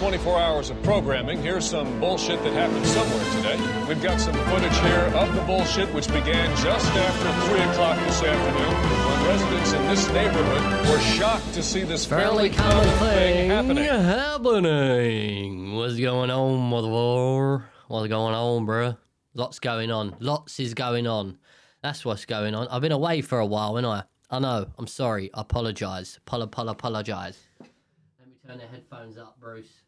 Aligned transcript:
24 0.00 0.38
hours 0.38 0.70
of 0.70 0.82
programming, 0.82 1.42
here's 1.42 1.68
some 1.68 2.00
bullshit 2.00 2.42
that 2.42 2.54
happened 2.54 2.86
somewhere 2.86 3.22
today. 3.36 3.86
We've 3.86 4.02
got 4.02 4.18
some 4.18 4.32
footage 4.46 4.78
here 4.78 5.12
of 5.14 5.34
the 5.34 5.42
bullshit, 5.42 5.92
which 5.92 6.06
began 6.08 6.48
just 6.56 6.86
after 6.86 7.50
3 7.50 7.60
o'clock 7.60 7.98
this 8.06 8.22
afternoon 8.22 8.74
when 9.04 9.28
residents 9.28 9.72
in 9.74 9.82
this 9.88 10.08
neighborhood 10.14 10.88
were 10.88 11.00
shocked 11.00 11.52
to 11.52 11.62
see 11.62 11.82
this 11.82 12.06
fairly, 12.06 12.48
common 12.48 12.88
thing 12.98 13.50
happening. 13.50 13.84
happening. 13.84 15.74
What's 15.76 16.00
going 16.00 16.30
on, 16.30 16.58
mother? 16.70 17.66
What's 17.88 18.08
going 18.08 18.34
on, 18.34 18.66
bruh? 18.66 18.96
Lots 19.34 19.58
going 19.58 19.90
on. 19.90 20.16
Lots 20.18 20.58
is 20.60 20.72
going 20.72 21.06
on. 21.06 21.36
That's 21.82 22.06
what's 22.06 22.24
going 22.24 22.54
on. 22.54 22.68
I've 22.68 22.80
been 22.80 22.92
away 22.92 23.20
for 23.20 23.38
a 23.38 23.46
while, 23.46 23.76
and 23.76 23.86
I. 23.86 24.04
I 24.30 24.38
know. 24.38 24.66
I'm 24.78 24.86
sorry. 24.86 25.28
I 25.34 25.42
apologise. 25.42 26.18
Apolo, 26.24 26.48
apolo, 26.48 26.70
apologise. 26.70 27.38
Let 27.58 28.28
me 28.28 28.34
turn 28.46 28.56
the 28.56 28.66
headphones 28.66 29.18
up, 29.18 29.38
Bruce. 29.38 29.82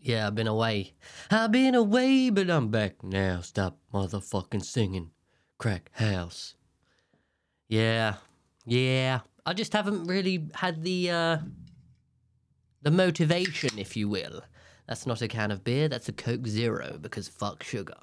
Yeah, 0.00 0.26
I've 0.26 0.34
been 0.34 0.46
away. 0.46 0.94
I've 1.30 1.52
been 1.52 1.74
away, 1.74 2.30
but 2.30 2.48
I'm 2.50 2.68
back 2.68 3.02
now. 3.02 3.40
Stop 3.40 3.78
motherfucking 3.92 4.64
singing. 4.64 5.10
Crack 5.58 5.90
house. 5.94 6.54
Yeah. 7.68 8.14
Yeah. 8.64 9.20
I 9.44 9.54
just 9.54 9.72
haven't 9.72 10.06
really 10.06 10.46
had 10.54 10.82
the 10.82 11.10
uh 11.10 11.38
the 12.82 12.90
motivation, 12.90 13.78
if 13.78 13.96
you 13.96 14.08
will. 14.08 14.42
That's 14.86 15.06
not 15.06 15.20
a 15.20 15.28
can 15.28 15.50
of 15.50 15.64
beer, 15.64 15.88
that's 15.88 16.08
a 16.08 16.12
Coke 16.12 16.46
Zero 16.46 16.98
because 17.00 17.28
fuck 17.28 17.62
sugar. 17.62 17.94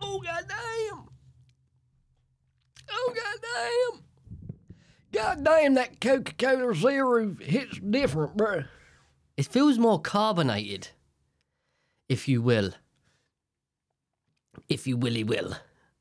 Oh 0.00 0.20
goddamn! 0.20 1.08
Oh 2.90 3.14
goddamn! 3.14 4.04
Goddamn, 5.12 5.74
that 5.74 6.00
Coca 6.00 6.32
Cola 6.34 6.74
Zero 6.74 7.36
hits 7.40 7.78
different, 7.78 8.36
bruh. 8.36 8.66
It 9.38 9.46
feels 9.46 9.78
more 9.78 10.00
carbonated, 10.00 10.88
if 12.08 12.26
you 12.26 12.42
will. 12.42 12.72
If 14.68 14.84
you 14.84 14.96
willy 14.96 15.22
will. 15.22 15.54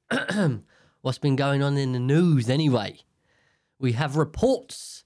What's 1.02 1.20
been 1.20 1.36
going 1.36 1.62
on 1.62 1.78
in 1.78 1.92
the 1.92 2.00
news 2.00 2.50
anyway? 2.50 3.02
We 3.78 3.92
have 3.92 4.16
reports 4.16 5.04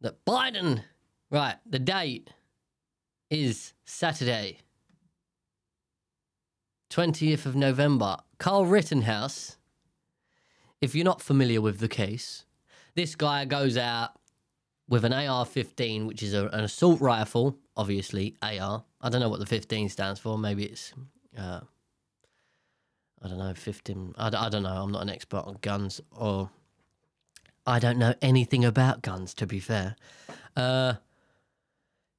that 0.00 0.24
Biden, 0.24 0.84
right, 1.32 1.56
the 1.68 1.80
date 1.80 2.30
is 3.28 3.72
Saturday, 3.84 4.60
20th 6.90 7.44
of 7.44 7.56
November. 7.56 8.18
Carl 8.38 8.66
Rittenhouse, 8.66 9.56
if 10.80 10.94
you're 10.94 11.04
not 11.04 11.20
familiar 11.20 11.60
with 11.60 11.80
the 11.80 11.88
case, 11.88 12.44
this 12.94 13.16
guy 13.16 13.44
goes 13.46 13.76
out 13.76 14.12
with 14.88 15.04
an 15.04 15.12
AR 15.12 15.44
15, 15.44 16.06
which 16.06 16.22
is 16.22 16.34
a, 16.34 16.46
an 16.48 16.64
assault 16.64 17.00
rifle, 17.00 17.56
obviously, 17.76 18.36
AR. 18.42 18.84
I 19.00 19.08
don't 19.08 19.20
know 19.20 19.28
what 19.28 19.40
the 19.40 19.46
15 19.46 19.88
stands 19.88 20.20
for. 20.20 20.38
Maybe 20.38 20.64
it's, 20.64 20.92
uh, 21.38 21.60
I 23.22 23.28
don't 23.28 23.38
know, 23.38 23.54
15. 23.54 24.14
I, 24.18 24.26
I 24.26 24.48
don't 24.48 24.62
know. 24.62 24.82
I'm 24.82 24.92
not 24.92 25.02
an 25.02 25.10
expert 25.10 25.44
on 25.46 25.58
guns 25.60 26.00
or. 26.10 26.50
I 27.64 27.78
don't 27.78 27.98
know 27.98 28.12
anything 28.20 28.64
about 28.64 29.02
guns, 29.02 29.34
to 29.34 29.46
be 29.46 29.60
fair. 29.60 29.94
Uh, 30.56 30.94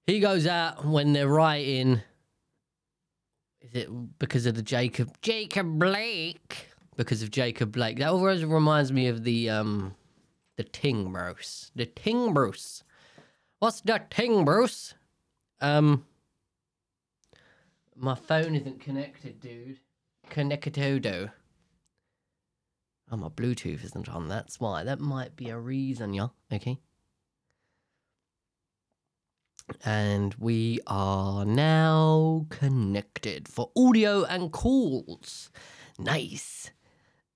he 0.07 0.19
goes 0.19 0.47
out 0.47 0.85
when 0.85 1.13
they're 1.13 1.27
writing. 1.27 2.01
Is 3.61 3.73
it 3.73 4.19
because 4.19 4.45
of 4.45 4.55
the 4.55 4.61
Jacob 4.61 5.11
Jacob 5.21 5.79
Blake? 5.79 6.69
Because 6.95 7.23
of 7.23 7.31
Jacob 7.31 7.71
Blake. 7.71 7.97
That 7.99 8.09
always 8.09 8.45
reminds 8.45 8.91
me 8.91 9.07
of 9.07 9.23
the 9.23 9.49
um 9.49 9.95
the 10.57 10.63
Ting 10.63 11.11
Bruce. 11.11 11.71
The 11.75 11.85
Ting 11.85 12.33
Bruce. 12.33 12.83
What's 13.59 13.81
the 13.81 14.01
Ting 14.09 14.45
Bruce? 14.45 14.93
Um 15.61 16.05
my 17.95 18.15
phone 18.15 18.55
isn't 18.55 18.81
connected, 18.81 19.39
dude. 19.39 19.79
Connectodo. 20.29 21.31
Oh, 23.11 23.17
my 23.17 23.29
Bluetooth 23.29 23.83
isn't 23.83 24.09
on. 24.09 24.27
That's 24.27 24.59
why. 24.59 24.83
That 24.83 24.99
might 24.99 25.35
be 25.35 25.49
a 25.49 25.59
reason, 25.59 26.13
yeah. 26.13 26.29
Okay. 26.51 26.79
And 29.85 30.33
we 30.35 30.79
are 30.87 31.45
now 31.45 32.47
connected 32.49 33.47
for 33.47 33.69
audio 33.77 34.23
and 34.23 34.51
calls. 34.51 35.51
Nice. 35.99 36.71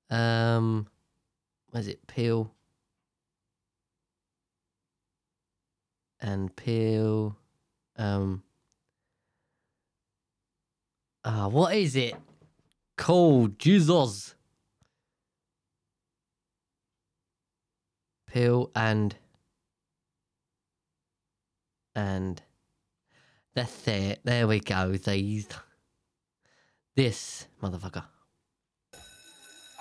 Um, 0.10 0.88
was 1.72 1.88
it 1.88 2.08
Peel? 2.08 2.54
And 6.20 6.56
Peel. 6.56 7.38
Um. 7.98 8.44
Ah, 11.24 11.48
what 11.48 11.76
is 11.76 11.96
it 11.96 12.16
called? 12.96 13.60
Jesus. 13.60 14.36
Peel 18.28 18.72
and 18.76 19.16
and 21.96 22.42
that's 23.56 23.88
it. 23.88 24.20
There 24.24 24.48
we 24.48 24.60
go. 24.60 24.92
These 24.92 25.48
this 26.96 27.48
motherfucker. 27.62 28.04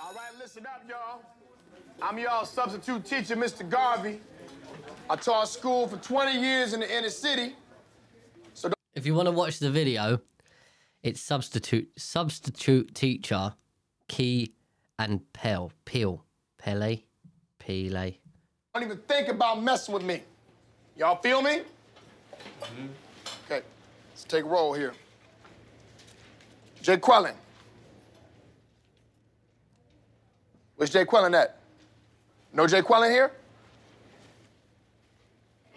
All 0.01 0.13
right, 0.13 0.31
listen 0.39 0.65
up, 0.65 0.83
y'all. 0.87 1.21
I'm 2.01 2.17
y'all 2.19 2.45
substitute 2.45 3.05
teacher, 3.05 3.35
Mr. 3.35 3.67
Garvey. 3.67 4.19
I 5.09 5.15
taught 5.15 5.47
school 5.47 5.87
for 5.87 5.97
20 5.97 6.39
years 6.39 6.73
in 6.73 6.81
the 6.81 6.97
inner 6.97 7.09
city. 7.09 7.55
If 8.93 9.05
you 9.05 9.13
want 9.13 9.27
to 9.27 9.31
watch 9.31 9.59
the 9.59 9.69
video, 9.69 10.19
it's 11.03 11.21
substitute 11.21 11.89
substitute 11.97 12.93
teacher 12.93 13.53
Key 14.07 14.53
and 14.99 15.21
Pell 15.33 15.71
Peel 15.85 16.25
Pele 16.57 17.03
Pele. 17.59 18.15
Don't 18.73 18.83
even 18.83 18.97
think 19.07 19.29
about 19.29 19.61
messing 19.61 19.93
with 19.93 20.03
me. 20.03 20.23
Y'all 20.97 21.21
feel 21.21 21.41
me? 21.41 21.61
Mm-hmm. 22.61 22.87
Okay, 23.45 23.61
let's 24.11 24.23
take 24.23 24.43
a 24.43 24.47
roll 24.47 24.73
here. 24.73 24.93
Jay 26.81 26.97
Quellen. 26.97 27.35
Where's 30.75 30.89
Jay 30.89 31.05
Quellen 31.05 31.39
at? 31.39 31.59
No 32.51 32.67
Jay 32.67 32.81
Quellen 32.81 33.11
here? 33.11 33.31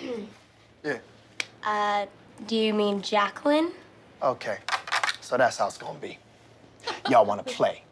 yeah. 0.84 0.98
Uh, 1.64 2.06
do 2.46 2.56
you 2.56 2.72
mean 2.74 3.02
Jacqueline? 3.02 3.70
Okay. 4.22 4.58
So 5.20 5.36
that's 5.36 5.58
how 5.58 5.66
it's 5.66 5.78
gonna 5.78 5.98
be. 5.98 6.18
Y'all 7.08 7.24
wanna 7.24 7.42
play. 7.44 7.82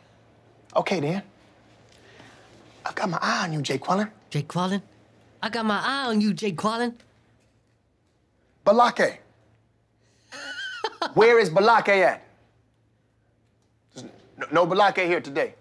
Okay 0.77 1.01
then. 1.01 1.23
I've 2.85 2.95
got 2.95 3.11
my 3.11 3.19
eye 3.21 3.45
on 3.45 3.53
you, 3.53 3.61
Jay 3.63 3.79
Quellen. 3.79 4.11
Jay 4.31 4.43
Quallen? 4.43 4.83
I 5.43 5.51
got 5.51 5.65
my 5.67 5.79
eye 5.81 6.07
on 6.07 6.21
you, 6.21 6.33
Jay 6.33 6.53
Quallen. 6.53 6.95
Balake. 8.65 9.19
Where 11.15 11.39
is 11.39 11.51
Balake 11.51 11.89
at? 11.89 12.23
There's 13.95 14.07
No, 14.37 14.47
no 14.65 14.67
Balake 14.67 15.07
here 15.07 15.21
today. 15.21 15.55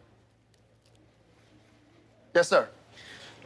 Yes, 2.34 2.50
sir. 2.50 2.68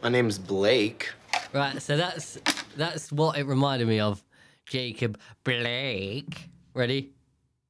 My 0.02 0.08
name's 0.08 0.38
Blake. 0.38 1.10
Right, 1.52 1.80
so 1.80 1.96
that's 1.96 2.38
that's 2.76 3.12
what 3.12 3.38
it 3.38 3.46
reminded 3.46 3.88
me 3.88 4.00
of. 4.00 4.22
Jacob 4.66 5.18
Blake. 5.44 6.48
Ready? 6.74 7.12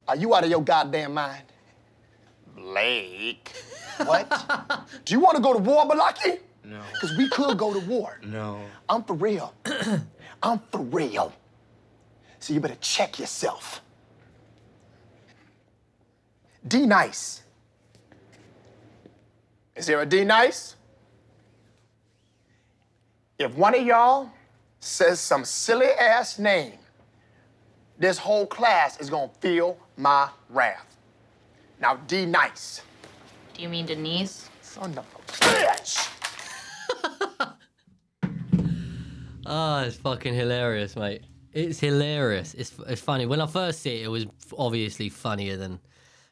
Are 0.07 0.15
you 0.15 0.33
out 0.35 0.43
of 0.43 0.49
your 0.49 0.61
goddamn 0.61 1.13
mind? 1.13 1.43
Blake. 2.55 3.51
What? 4.05 4.87
Do 5.05 5.13
you 5.13 5.19
want 5.19 5.35
to 5.35 5.41
go 5.41 5.53
to 5.53 5.59
war, 5.59 5.85
Balaki? 5.85 6.39
No. 6.63 6.81
Because 6.93 7.17
we 7.17 7.27
could 7.29 7.57
go 7.57 7.73
to 7.73 7.79
war. 7.87 8.19
No. 8.23 8.61
I'm 8.87 9.03
for 9.03 9.15
real. 9.15 9.53
I'm 10.43 10.59
for 10.71 10.81
real. 10.81 11.33
So 12.39 12.53
you 12.53 12.59
better 12.59 12.77
check 12.79 13.19
yourself. 13.19 13.81
D 16.67 16.85
nice. 16.85 17.43
Is 19.75 19.85
there 19.87 20.01
a 20.01 20.05
D 20.05 20.23
nice? 20.23 20.75
If 23.39 23.55
one 23.55 23.75
of 23.75 23.85
y'all 23.85 24.29
says 24.83 25.19
some 25.19 25.45
silly 25.45 25.87
ass 25.87 26.37
name, 26.37 26.73
this 27.97 28.17
whole 28.17 28.45
class 28.45 28.99
is 28.99 29.09
gonna 29.09 29.31
feel 29.39 29.77
my 29.97 30.29
wrath. 30.49 30.97
Now, 31.79 31.95
D 32.07 32.25
nice. 32.25 32.81
Do 33.53 33.61
you 33.61 33.69
mean 33.69 33.85
Denise? 33.85 34.49
Son 34.61 34.97
of 34.97 35.05
a 35.05 35.31
bitch! 35.31 36.09
Oh, 39.45 39.79
it's 39.85 39.97
fucking 39.97 40.33
hilarious, 40.33 40.95
mate. 40.95 41.23
It's 41.53 41.79
hilarious. 41.79 42.53
It's 42.55 42.73
it's 42.87 43.01
funny. 43.01 43.25
When 43.25 43.39
I 43.39 43.45
first 43.45 43.81
see 43.81 44.01
it, 44.01 44.05
it 44.05 44.07
was 44.07 44.25
obviously 44.57 45.09
funnier 45.09 45.55
than. 45.55 45.79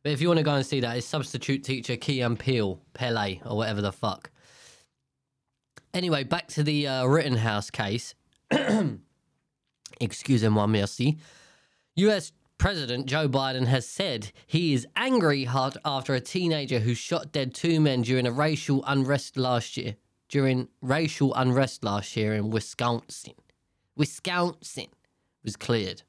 But 0.03 0.13
if 0.13 0.21
you 0.21 0.27
want 0.27 0.39
to 0.39 0.43
go 0.43 0.55
and 0.55 0.65
see 0.65 0.79
that, 0.79 0.97
it's 0.97 1.05
substitute 1.05 1.63
teacher 1.63 1.95
Key 1.95 2.21
and 2.21 2.39
Peele, 2.39 2.81
Pele, 2.93 3.39
or 3.45 3.55
whatever 3.55 3.81
the 3.81 3.91
fuck. 3.91 4.31
Anyway, 5.93 6.23
back 6.23 6.47
to 6.49 6.63
the 6.63 6.87
uh, 6.87 7.05
Rittenhouse 7.05 7.69
case. 7.69 8.15
Excusez-moi, 9.99 10.67
merci. 10.67 11.17
US 11.95 12.31
President 12.57 13.07
Joe 13.07 13.27
Biden 13.27 13.65
has 13.65 13.87
said 13.87 14.31
he 14.45 14.73
is 14.73 14.85
angry 14.95 15.47
after 15.47 16.13
a 16.13 16.19
teenager 16.19 16.79
who 16.79 16.93
shot 16.93 17.31
dead 17.31 17.53
two 17.53 17.79
men 17.79 18.03
during 18.03 18.27
a 18.27 18.31
racial 18.31 18.83
unrest 18.85 19.35
last 19.37 19.77
year. 19.77 19.95
During 20.29 20.67
racial 20.81 21.33
unrest 21.33 21.83
last 21.83 22.15
year 22.15 22.33
in 22.33 22.51
Wisconsin. 22.51 23.33
Wisconsin 23.95 24.87
was 25.43 25.55
cleared. 25.55 26.03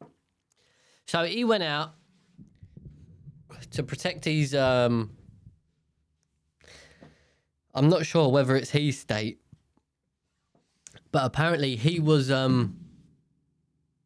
So 1.07 1.25
he 1.25 1.45
went 1.45 1.63
out 1.63 1.95
to 3.71 3.83
protect 3.83 4.25
his 4.25 4.55
um 4.55 5.11
I'm 7.75 7.89
not 7.89 8.05
sure 8.05 8.29
whether 8.29 8.55
it's 8.57 8.71
his 8.71 8.99
state, 8.99 9.41
but 11.13 11.25
apparently 11.25 11.77
he 11.77 12.01
was 12.01 12.31
um 12.31 12.77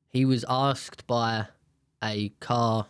he 0.08 0.24
was 0.24 0.44
asked 0.48 1.06
by 1.06 1.46
a 2.02 2.28
car 2.40 2.86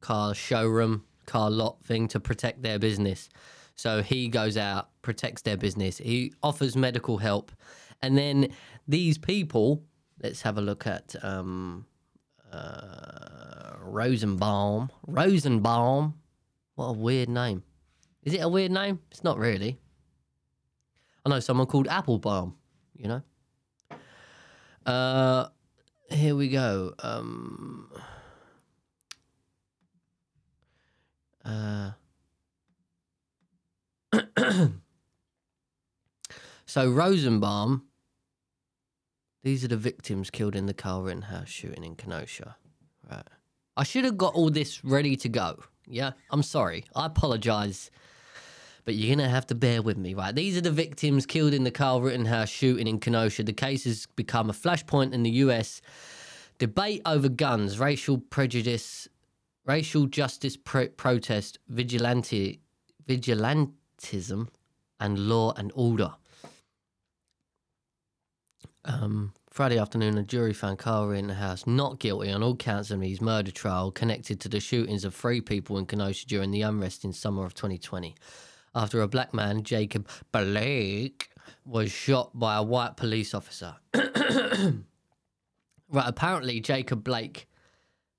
car 0.00 0.34
showroom 0.34 1.04
car 1.26 1.50
lot 1.50 1.82
thing 1.84 2.06
to 2.08 2.20
protect 2.20 2.62
their 2.62 2.78
business. 2.78 3.28
So 3.74 4.02
he 4.02 4.28
goes 4.28 4.56
out, 4.56 4.88
protects 5.02 5.42
their 5.42 5.56
business. 5.56 5.98
He 5.98 6.32
offers 6.42 6.76
medical 6.76 7.18
help, 7.18 7.52
and 8.02 8.16
then 8.16 8.48
these 8.86 9.18
people. 9.18 9.82
Let's 10.22 10.40
have 10.42 10.56
a 10.56 10.62
look 10.62 10.86
at 10.86 11.14
um, 11.22 11.84
uh, 12.50 13.72
Rosenbaum. 13.80 14.90
Rosenbaum. 15.06 16.14
What 16.76 16.86
a 16.86 16.92
weird 16.92 17.28
name. 17.28 17.64
Is 18.22 18.32
it 18.32 18.38
a 18.38 18.48
weird 18.48 18.72
name? 18.72 19.00
It's 19.10 19.22
not 19.22 19.38
really. 19.38 19.78
I 21.26 21.28
know 21.28 21.40
someone 21.40 21.66
called 21.66 21.86
Applebaum, 21.88 22.54
you 22.98 23.08
know? 23.08 23.22
Uh, 24.84 25.48
here 26.10 26.34
we 26.36 26.48
go. 26.48 26.94
Um, 27.00 27.90
uh, 31.44 31.90
so 36.66 36.90
Rosenbaum, 36.90 37.82
these 39.42 39.64
are 39.64 39.68
the 39.68 39.76
victims 39.76 40.30
killed 40.30 40.54
in 40.56 40.66
the 40.66 40.74
Carl 40.74 41.02
Rittenhouse 41.02 41.48
shooting 41.48 41.84
in 41.84 41.96
Kenosha. 41.96 42.56
Right. 43.10 43.22
I 43.76 43.84
should 43.84 44.04
have 44.04 44.16
got 44.16 44.34
all 44.34 44.50
this 44.50 44.84
ready 44.84 45.16
to 45.16 45.28
go. 45.28 45.58
Yeah, 45.86 46.12
I'm 46.30 46.42
sorry. 46.42 46.84
I 46.94 47.06
apologize. 47.06 47.90
But 48.86 48.94
you're 48.94 49.14
going 49.14 49.26
to 49.26 49.28
have 49.28 49.48
to 49.48 49.54
bear 49.56 49.82
with 49.82 49.98
me, 49.98 50.14
right? 50.14 50.34
These 50.34 50.56
are 50.56 50.60
the 50.62 50.70
victims 50.70 51.26
killed 51.26 51.52
in 51.52 51.64
the 51.64 51.72
Carl 51.72 52.00
Rittenhouse 52.00 52.48
shooting 52.48 52.86
in 52.86 53.00
Kenosha. 53.00 53.42
The 53.42 53.52
case 53.52 53.82
has 53.82 54.06
become 54.14 54.48
a 54.48 54.54
flashpoint 54.54 55.12
in 55.12 55.24
the 55.24 55.30
US 55.30 55.82
debate 56.58 57.02
over 57.04 57.28
guns, 57.28 57.80
racial 57.80 58.18
prejudice, 58.18 59.08
racial 59.66 60.06
justice 60.06 60.56
pro- 60.56 60.86
protest, 60.86 61.58
vigilante, 61.68 62.60
vigilantism, 63.08 64.48
and 65.00 65.18
law 65.18 65.52
and 65.56 65.72
order. 65.74 66.14
Um, 68.84 69.32
Friday 69.50 69.78
afternoon, 69.78 70.16
a 70.16 70.22
jury 70.22 70.52
found 70.52 70.78
Carl 70.78 71.08
Rittenhouse 71.08 71.66
not 71.66 71.98
guilty 71.98 72.30
on 72.30 72.44
all 72.44 72.54
counts 72.54 72.92
of 72.92 73.00
his 73.00 73.20
murder 73.20 73.50
trial 73.50 73.90
connected 73.90 74.38
to 74.42 74.48
the 74.48 74.60
shootings 74.60 75.04
of 75.04 75.12
three 75.12 75.40
people 75.40 75.76
in 75.76 75.86
Kenosha 75.86 76.24
during 76.28 76.52
the 76.52 76.62
unrest 76.62 77.04
in 77.04 77.12
summer 77.12 77.44
of 77.44 77.54
2020. 77.54 78.14
After 78.76 79.00
a 79.00 79.08
black 79.08 79.32
man, 79.32 79.62
Jacob 79.62 80.06
Blake, 80.32 81.30
was 81.64 81.90
shot 81.90 82.38
by 82.38 82.56
a 82.56 82.62
white 82.62 82.98
police 82.98 83.32
officer. 83.32 83.76
right, 83.94 84.84
apparently, 85.90 86.60
Jacob 86.60 87.02
Blake 87.02 87.48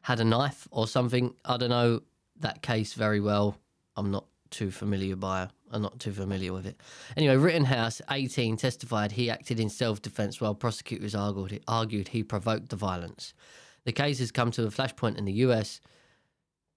had 0.01 0.19
a 0.19 0.23
knife 0.23 0.67
or 0.71 0.87
something. 0.87 1.35
I 1.45 1.57
don't 1.57 1.69
know 1.69 2.01
that 2.39 2.63
case 2.63 2.95
very 2.95 3.19
well. 3.19 3.59
I'm 3.95 4.09
not 4.09 4.25
too 4.49 4.71
familiar 4.71 5.15
by 5.15 5.49
I'm 5.69 5.83
not 5.83 5.99
too 5.99 6.13
familiar 6.13 6.53
with 6.53 6.65
it. 6.65 6.81
Anyway, 7.15 7.35
Rittenhouse, 7.35 8.01
18, 8.09 8.57
testified 8.57 9.11
he 9.11 9.29
acted 9.29 9.59
in 9.59 9.69
self-defense 9.69 10.41
while 10.41 10.55
prosecutors 10.55 11.13
argued, 11.13 11.61
argued 11.67 12.07
he 12.07 12.23
provoked 12.23 12.69
the 12.69 12.75
violence. 12.77 13.35
The 13.83 13.91
case 13.91 14.17
has 14.19 14.31
come 14.31 14.49
to 14.51 14.63
a 14.63 14.69
flashpoint 14.69 15.17
in 15.17 15.25
the 15.25 15.33
US. 15.33 15.81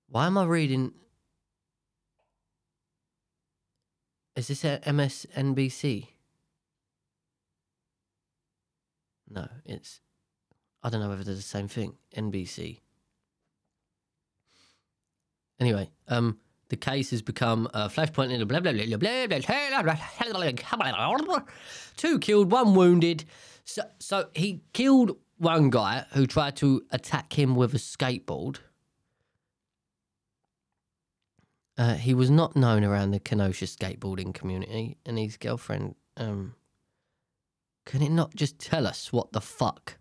Why 0.09 0.27
am 0.27 0.37
I 0.37 0.45
reading? 0.45 0.93
Is 4.37 4.49
this 4.49 4.63
MSNBC? 4.63 6.09
No, 9.29 9.49
it's. 9.65 10.01
I 10.83 10.91
don't 10.91 11.01
know 11.01 11.09
whether 11.09 11.25
they're 11.25 11.35
the 11.35 11.43
same 11.43 11.69
thing. 11.69 11.95
NBC. 12.17 12.81
Anyway, 15.61 15.91
um, 16.09 16.39
the 16.69 16.77
case 16.77 17.11
has 17.11 17.23
become 17.23 17.69
a 17.75 17.89
flashpoint 17.89 18.31
in 18.31 18.47
blah 18.47 18.61
blah 18.61 18.73
blah 18.73 18.83
blah 18.83 18.97
blah 21.17 21.25
blah. 21.25 21.43
Two 21.97 22.19
killed, 22.19 22.51
one 22.51 22.75
wounded. 22.75 23.25
So, 23.65 23.83
so 23.99 24.29
he 24.35 24.63
killed 24.73 25.17
one 25.37 25.71
guy 25.71 26.07
who 26.13 26.27
tried 26.27 26.57
to 26.57 26.83
attack 26.91 27.39
him 27.39 27.55
with 27.55 27.75
a 27.75 27.79
skateboard. 27.79 28.57
Uh, 31.81 31.95
he 31.95 32.13
was 32.13 32.31
not 32.31 32.55
known 32.55 32.85
around 32.85 33.11
the 33.11 33.19
Kenosha 33.19 33.65
skateboarding 33.65 34.35
community, 34.35 34.99
and 35.07 35.19
his 35.19 35.39
girlfriend. 35.39 35.95
Um, 36.15 36.55
can 37.87 38.03
it 38.03 38.11
not 38.11 38.35
just 38.35 38.59
tell 38.59 38.87
us 38.87 39.15
what 39.15 39.33
the 39.33 39.41
fuck? 39.41 39.97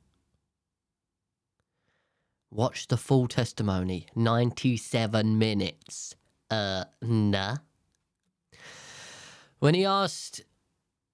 Watch 2.51 2.89
the 2.89 2.97
full 2.97 3.29
testimony, 3.29 4.07
97 4.13 5.37
minutes. 5.37 6.15
Uh, 6.51 6.83
nah. 7.01 7.59
When 9.59 9.73
he 9.73 9.85
asked, 9.85 10.41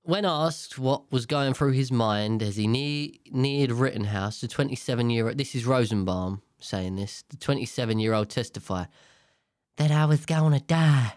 when 0.01 0.25
asked 0.25 0.79
what 0.79 1.11
was 1.11 1.27
going 1.27 1.53
through 1.53 1.73
his 1.73 1.91
mind 1.91 2.41
as 2.41 2.55
he 2.55 2.65
near, 2.65 3.09
neared 3.29 3.71
Rittenhouse, 3.71 4.41
the 4.41 4.47
27 4.47 5.11
year 5.11 5.31
this 5.35 5.53
is 5.53 5.67
Rosenbaum 5.67 6.41
saying 6.59 6.95
this, 6.95 7.23
the 7.29 7.37
27 7.37 7.99
year 7.99 8.15
old 8.15 8.31
testified 8.31 8.87
that 9.77 9.91
I 9.91 10.05
was 10.05 10.25
going 10.25 10.53
to 10.53 10.65
die. 10.65 11.13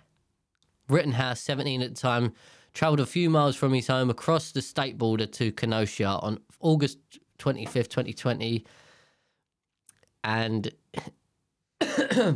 Rittenhouse, 0.89 1.41
17 1.41 1.83
at 1.83 1.95
the 1.95 2.01
time, 2.01 2.33
travelled 2.73 3.01
a 3.01 3.07
few 3.07 3.31
miles 3.31 3.57
from 3.57 3.73
his 3.73 3.87
home 3.87 4.11
across 4.11 4.53
the 4.53 4.63
state 4.63 4.99
border 4.99 5.27
to 5.27 5.53
Kenosha 5.53 6.07
on 6.07 6.39
August 6.61 6.99
25th, 7.39 7.89
2020. 7.89 8.65
And 10.25 10.71
I 11.81 12.35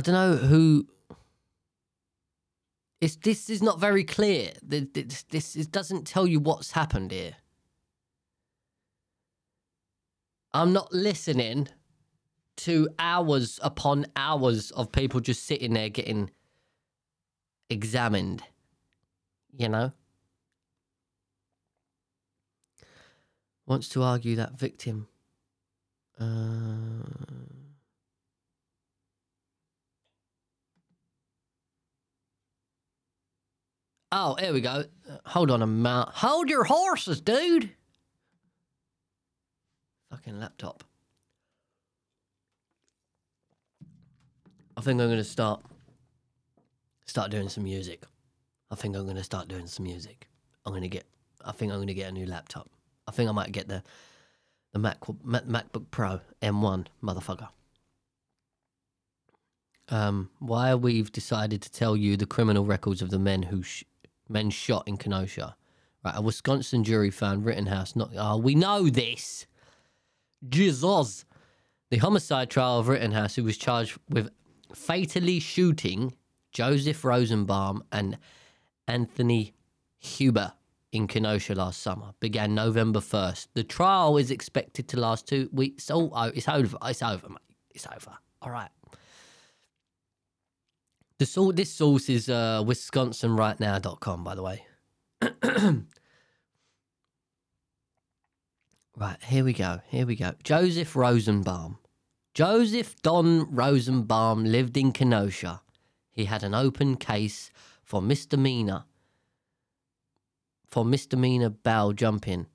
don't 0.00 0.14
know 0.14 0.36
who. 0.36 0.88
It's, 3.00 3.16
this 3.16 3.50
is 3.50 3.62
not 3.62 3.80
very 3.80 4.04
clear. 4.04 4.52
This, 4.62 5.24
this, 5.30 5.52
this 5.52 5.66
doesn't 5.66 6.06
tell 6.06 6.26
you 6.26 6.40
what's 6.40 6.72
happened 6.72 7.10
here. 7.10 7.36
I'm 10.52 10.72
not 10.72 10.92
listening 10.92 11.68
to 12.56 12.88
hours 12.98 13.58
upon 13.62 14.06
hours 14.16 14.70
of 14.72 14.92
people 14.92 15.20
just 15.20 15.44
sitting 15.44 15.74
there 15.74 15.88
getting 15.88 16.30
examined. 17.68 18.42
You 19.56 19.68
know? 19.68 19.92
Wants 23.66 23.88
to 23.90 24.02
argue 24.02 24.36
that 24.36 24.58
victim. 24.58 25.08
Uh... 26.18 26.24
Oh, 34.16 34.36
here 34.36 34.52
we 34.52 34.60
go. 34.60 34.84
Hold 35.26 35.50
on 35.50 35.60
a 35.60 35.66
minute. 35.66 36.08
Hold 36.12 36.48
your 36.48 36.62
horses, 36.62 37.20
dude. 37.20 37.70
Fucking 40.08 40.38
laptop. 40.38 40.84
I 44.76 44.80
think 44.80 45.00
I'm 45.00 45.08
gonna 45.08 45.24
start 45.24 45.62
start 47.06 47.30
doing 47.30 47.48
some 47.48 47.64
music. 47.64 48.04
I 48.70 48.74
think 48.74 48.96
I'm 48.96 49.06
gonna 49.06 49.24
start 49.24 49.48
doing 49.48 49.66
some 49.66 49.84
music. 49.84 50.28
I'm 50.66 50.72
gonna 50.72 50.88
get. 50.88 51.04
I 51.44 51.52
think 51.52 51.72
I'm 51.72 51.78
gonna 51.78 51.94
get 51.94 52.08
a 52.08 52.12
new 52.12 52.26
laptop. 52.26 52.68
I 53.06 53.12
think 53.12 53.28
I 53.28 53.32
might 53.32 53.52
get 53.52 53.68
the 53.68 53.82
the 54.72 54.78
Mac, 54.80 55.00
MacBook 55.00 55.84
Pro 55.90 56.20
M1 56.42 56.86
motherfucker. 57.02 57.48
Um, 59.88 60.30
why 60.40 60.74
we've 60.74 61.12
decided 61.12 61.62
to 61.62 61.70
tell 61.70 61.96
you 61.96 62.16
the 62.16 62.26
criminal 62.26 62.64
records 62.64 63.02
of 63.02 63.10
the 63.10 63.18
men 63.18 63.42
who 63.42 63.62
sh- 63.62 63.84
men 64.28 64.50
shot 64.50 64.88
in 64.88 64.96
Kenosha. 64.96 65.54
Right, 66.04 66.14
a 66.16 66.20
Wisconsin 66.20 66.84
jury 66.84 67.10
found 67.10 67.44
Rittenhouse 67.44 67.94
not. 67.94 68.10
Oh, 68.16 68.36
we 68.38 68.54
know 68.54 68.88
this. 68.88 69.46
Jesus. 70.48 71.24
The 71.90 71.98
homicide 71.98 72.50
trial 72.50 72.80
of 72.80 72.88
Rittenhouse, 72.88 73.36
who 73.36 73.44
was 73.44 73.56
charged 73.56 73.98
with 74.08 74.30
fatally 74.74 75.40
shooting 75.40 76.14
Joseph 76.52 77.04
Rosenbaum 77.04 77.84
and 77.92 78.18
Anthony 78.86 79.54
Huber 79.98 80.52
in 80.92 81.08
Kenosha 81.08 81.54
last 81.54 81.82
summer 81.82 82.14
began 82.20 82.54
November 82.54 83.00
1st. 83.00 83.48
The 83.54 83.64
trial 83.64 84.16
is 84.16 84.30
expected 84.30 84.86
to 84.88 85.00
last 85.00 85.26
two 85.26 85.48
weeks. 85.52 85.90
Oh, 85.90 86.10
oh 86.14 86.30
it's 86.34 86.48
over. 86.48 86.78
It's 86.84 87.02
over, 87.02 87.28
mate. 87.28 87.38
It's 87.70 87.86
over. 87.86 88.16
All 88.40 88.52
right. 88.52 88.70
The 91.18 91.26
source, 91.26 91.56
this 91.56 91.72
source 91.72 92.08
is 92.08 92.28
uh, 92.28 92.62
wisconsinrightnow.com, 92.64 94.24
by 94.24 94.34
the 94.34 94.42
way. 94.42 94.66
right, 98.96 99.22
here 99.22 99.44
we 99.44 99.52
go. 99.52 99.80
Here 99.88 100.06
we 100.06 100.16
go. 100.16 100.32
Joseph 100.42 100.94
Rosenbaum. 100.94 101.78
Joseph 102.34 103.00
Don 103.02 103.54
Rosenbaum 103.54 104.44
lived 104.44 104.76
in 104.76 104.92
Kenosha. 104.92 105.62
He 106.10 106.24
had 106.24 106.42
an 106.42 106.54
open 106.54 106.96
case 106.96 107.50
for 107.82 108.02
misdemeanor 108.02 108.84
for 110.74 110.84
misdemeanor 110.84 111.50
bail 111.50 111.92
jumping. 111.92 112.46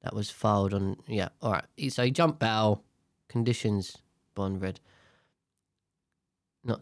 That 0.00 0.14
was 0.14 0.30
filed 0.30 0.72
on 0.72 0.96
yeah. 1.06 1.28
All 1.42 1.52
right. 1.52 1.66
So 1.90 2.04
he 2.04 2.10
jumped 2.10 2.38
bail 2.38 2.82
conditions 3.28 3.98
bond 4.34 4.62
read. 4.62 4.80
Not 6.64 6.80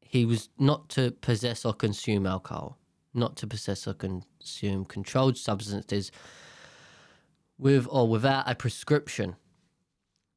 he 0.00 0.26
was 0.26 0.50
not 0.58 0.90
to 0.90 1.12
possess 1.12 1.64
or 1.64 1.72
consume 1.72 2.26
alcohol, 2.26 2.78
not 3.14 3.36
to 3.36 3.46
possess 3.46 3.86
or 3.86 3.94
consume 3.94 4.84
controlled 4.84 5.38
substances 5.38 6.12
with 7.56 7.86
or 7.90 8.06
without 8.06 8.44
a 8.46 8.54
prescription. 8.54 9.36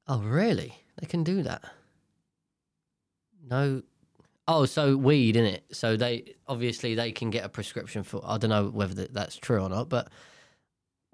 Oh, 0.07 0.19
really? 0.19 0.73
They 0.99 1.05
can 1.05 1.23
do 1.23 1.43
that. 1.43 1.63
No. 3.49 3.81
Oh, 4.47 4.65
so 4.65 4.95
weed 4.95 5.35
in 5.35 5.45
it. 5.45 5.65
So 5.71 5.97
they 5.97 6.35
obviously 6.47 6.95
they 6.95 7.11
can 7.11 7.29
get 7.29 7.43
a 7.43 7.49
prescription 7.49 8.03
for. 8.03 8.21
I 8.25 8.37
don't 8.37 8.49
know 8.49 8.67
whether 8.67 9.07
that's 9.07 9.35
true 9.35 9.61
or 9.61 9.69
not, 9.69 9.89
but 9.89 10.09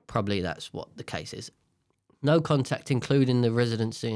probably 0.05 0.41
that's 0.41 0.71
what 0.71 0.95
the 0.95 1.03
case 1.03 1.33
is. 1.33 1.51
No 2.21 2.39
contact, 2.39 2.91
including 2.91 3.41
the 3.41 3.51
residency. 3.51 4.13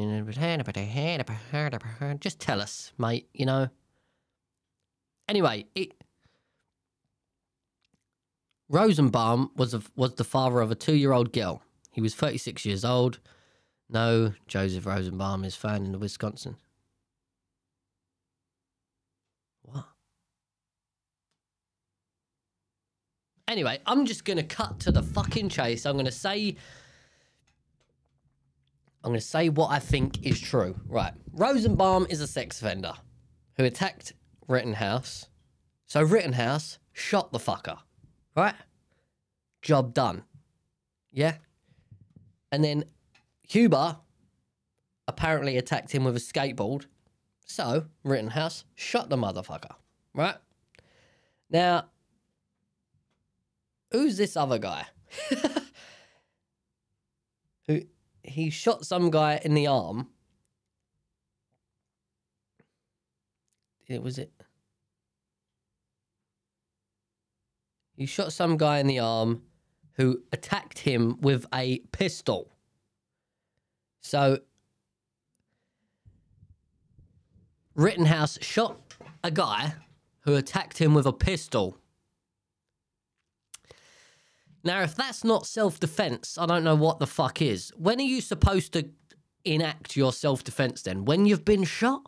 Just 2.19 2.39
tell 2.39 2.62
us, 2.62 2.91
mate. 2.98 3.27
You 3.34 3.48
know. 3.48 3.69
Anyway, 5.27 5.65
it. 5.75 5.93
Rosenbaum 8.69 9.51
was 9.55 9.74
a, 9.74 9.81
was 9.96 10.15
the 10.15 10.24
father 10.24 10.60
of 10.60 10.72
a 10.72 10.75
two 10.75 10.96
year 10.96 11.13
old 11.13 11.34
girl. 11.34 11.63
He 11.91 12.01
was 12.01 12.13
thirty 12.13 12.38
six 12.38 12.63
years 12.63 12.86
old. 12.86 13.19
No, 13.89 14.34
Joseph 14.48 14.86
Rosenbaum 14.86 15.44
is 15.44 15.56
found 15.56 15.86
in 15.86 16.00
Wisconsin. 16.00 16.58
What? 19.63 19.86
Anyway, 23.48 23.79
I'm 23.86 24.06
just 24.06 24.25
gonna 24.25 24.44
cut 24.44 24.79
to 24.82 24.91
the 24.91 25.03
fucking 25.03 25.50
chase. 25.50 25.86
I'm 25.86 25.96
gonna 25.96 26.12
say 26.12 26.58
I'm 29.08 29.12
going 29.12 29.22
to 29.22 29.25
say 29.25 29.48
what 29.48 29.72
I 29.72 29.79
think 29.79 30.25
is 30.25 30.38
true. 30.38 30.75
Right. 30.86 31.13
Rosenbaum 31.32 32.08
is 32.10 32.20
a 32.20 32.27
sex 32.27 32.62
offender 32.62 32.94
who 33.56 33.63
attacked 33.63 34.12
Rittenhouse. 34.50 35.29
So 35.86 36.01
Rittenhouse 36.01 36.79
shot 36.91 37.32
the 37.32 37.38
fucker. 37.38 37.77
Right? 38.36 38.56
Job 39.62 39.94
done. 39.94 40.24
Yeah? 41.13 41.36
And 42.51 42.62
then 42.62 42.84
Huber 43.47 43.97
apparently 45.07 45.57
attacked 45.57 45.91
him 45.91 46.03
with 46.03 46.15
a 46.15 46.19
skateboard. 46.19 46.85
So 47.45 47.85
Rittenhouse 48.03 48.65
shot 48.75 49.09
the 49.09 49.15
motherfucker. 49.15 49.73
Right? 50.13 50.35
Now, 51.49 51.85
who's 53.91 54.17
this 54.17 54.35
other 54.35 54.59
guy? 54.59 54.85
who 57.67 57.81
he 58.23 58.49
shot 58.49 58.85
some 58.85 59.09
guy 59.09 59.39
in 59.43 59.53
the 59.53 59.67
arm. 59.67 60.09
It 63.87 64.03
was 64.03 64.17
it. 64.17 64.31
He 67.95 68.05
shot 68.05 68.33
some 68.33 68.57
guy 68.57 68.79
in 68.79 68.87
the 68.87 68.99
arm 68.99 69.43
who 69.93 70.21
attacked 70.31 70.79
him 70.79 71.19
with 71.21 71.45
a 71.53 71.79
pistol. 71.91 72.56
So 74.07 74.39
Rittenhouse 77.75 78.39
shot 78.41 78.79
a 79.21 79.31
guy 79.31 79.73
who 80.21 80.35
attacked 80.35 80.77
him 80.77 80.93
with 80.93 81.05
a 81.05 81.11
pistol. 81.11 81.77
Now, 84.63 84.81
if 84.81 84.95
that's 84.95 85.23
not 85.23 85.45
self 85.45 85.79
defense, 85.79 86.37
I 86.37 86.45
don't 86.45 86.63
know 86.63 86.75
what 86.75 86.99
the 86.99 87.07
fuck 87.07 87.41
is. 87.41 87.71
When 87.77 87.99
are 87.99 88.03
you 88.03 88.21
supposed 88.21 88.73
to 88.73 88.89
enact 89.43 89.97
your 89.97 90.13
self 90.13 90.43
defense 90.43 90.81
then? 90.81 91.05
When 91.05 91.25
you've 91.25 91.45
been 91.45 91.65
shot? 91.65 92.01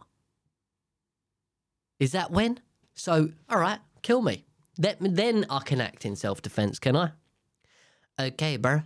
Is 1.99 2.13
that 2.13 2.31
when? 2.31 2.61
So, 2.95 3.31
all 3.49 3.59
right, 3.59 3.79
kill 4.01 4.21
me. 4.21 4.45
Then, 4.77 4.95
then 5.01 5.45
I 5.49 5.59
can 5.59 5.81
act 5.81 6.05
in 6.05 6.15
self 6.15 6.41
defense, 6.41 6.79
can 6.79 6.95
I? 6.95 7.11
Okay, 8.19 8.57
bruh. 8.57 8.85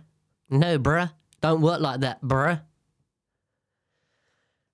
No, 0.50 0.78
bruh. 0.78 1.12
Don't 1.40 1.60
work 1.60 1.80
like 1.80 2.00
that, 2.00 2.20
bruh. 2.20 2.60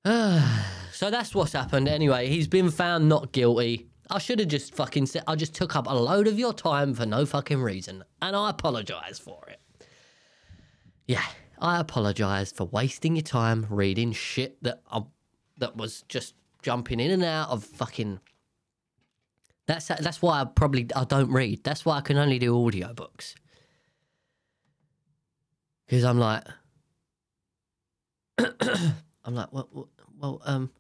so 0.93 1.11
that's 1.11 1.35
what's 1.35 1.53
happened 1.53 1.89
anyway. 1.89 2.29
He's 2.29 2.49
been 2.49 2.71
found 2.71 3.09
not 3.09 3.33
guilty. 3.33 3.87
I 4.11 4.19
should 4.19 4.39
have 4.41 4.49
just 4.49 4.75
fucking 4.75 5.07
said, 5.07 5.23
I 5.27 5.37
just 5.37 5.55
took 5.55 5.77
up 5.77 5.87
a 5.87 5.95
load 5.95 6.27
of 6.27 6.39
your 6.39 6.53
time 6.53 6.95
for 6.95 7.07
no 7.07 7.27
fucking 7.27 7.61
reason. 7.61 8.03
And 8.21 8.35
I 8.35 8.51
apologise 8.51 9.19
for 9.19 9.47
it. 9.49 9.61
Yeah, 11.07 11.25
I 11.59 11.79
apologise 11.81 12.51
for 12.51 12.65
wasting 12.65 13.17
your 13.17 13.23
time 13.23 13.67
reading 13.69 14.13
shit 14.13 14.63
that 14.63 14.83
I, 14.91 15.03
that 15.59 15.77
was 15.77 16.03
just 16.09 16.35
jumping 16.63 16.99
in 16.99 17.11
and 17.11 17.25
out 17.25 17.51
of 17.51 17.65
fucking. 17.65 18.21
That's 19.67 19.87
that's 19.87 20.21
why 20.21 20.41
I 20.41 20.45
probably 20.45 20.89
I 20.97 21.05
don't 21.05 21.31
read. 21.31 21.63
That's 21.63 21.85
why 21.85 21.99
I 21.99 22.01
can 22.01 22.17
only 22.17 22.41
do 22.41 22.55
audiobooks. 22.55 23.35
Because 25.87 26.05
I'm 26.05 26.19
like, 26.19 26.45
I'm 29.25 29.35
like, 29.35 29.53
well, 29.53 29.89
well, 30.19 30.41
um, 30.45 30.71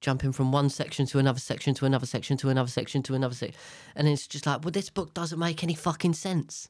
jumping 0.00 0.32
from 0.32 0.52
one 0.52 0.68
section 0.70 1.06
to 1.06 1.18
another 1.18 1.40
section 1.40 1.74
to 1.74 1.86
another 1.86 2.06
section 2.06 2.36
to 2.38 2.48
another 2.48 2.70
section 2.70 3.02
to 3.04 3.14
another 3.14 3.34
section. 3.34 3.58
And 3.94 4.08
it's 4.08 4.26
just 4.26 4.46
like, 4.46 4.64
well, 4.64 4.70
this 4.70 4.90
book 4.90 5.14
doesn't 5.14 5.38
make 5.38 5.62
any 5.62 5.74
fucking 5.74 6.14
sense. 6.14 6.68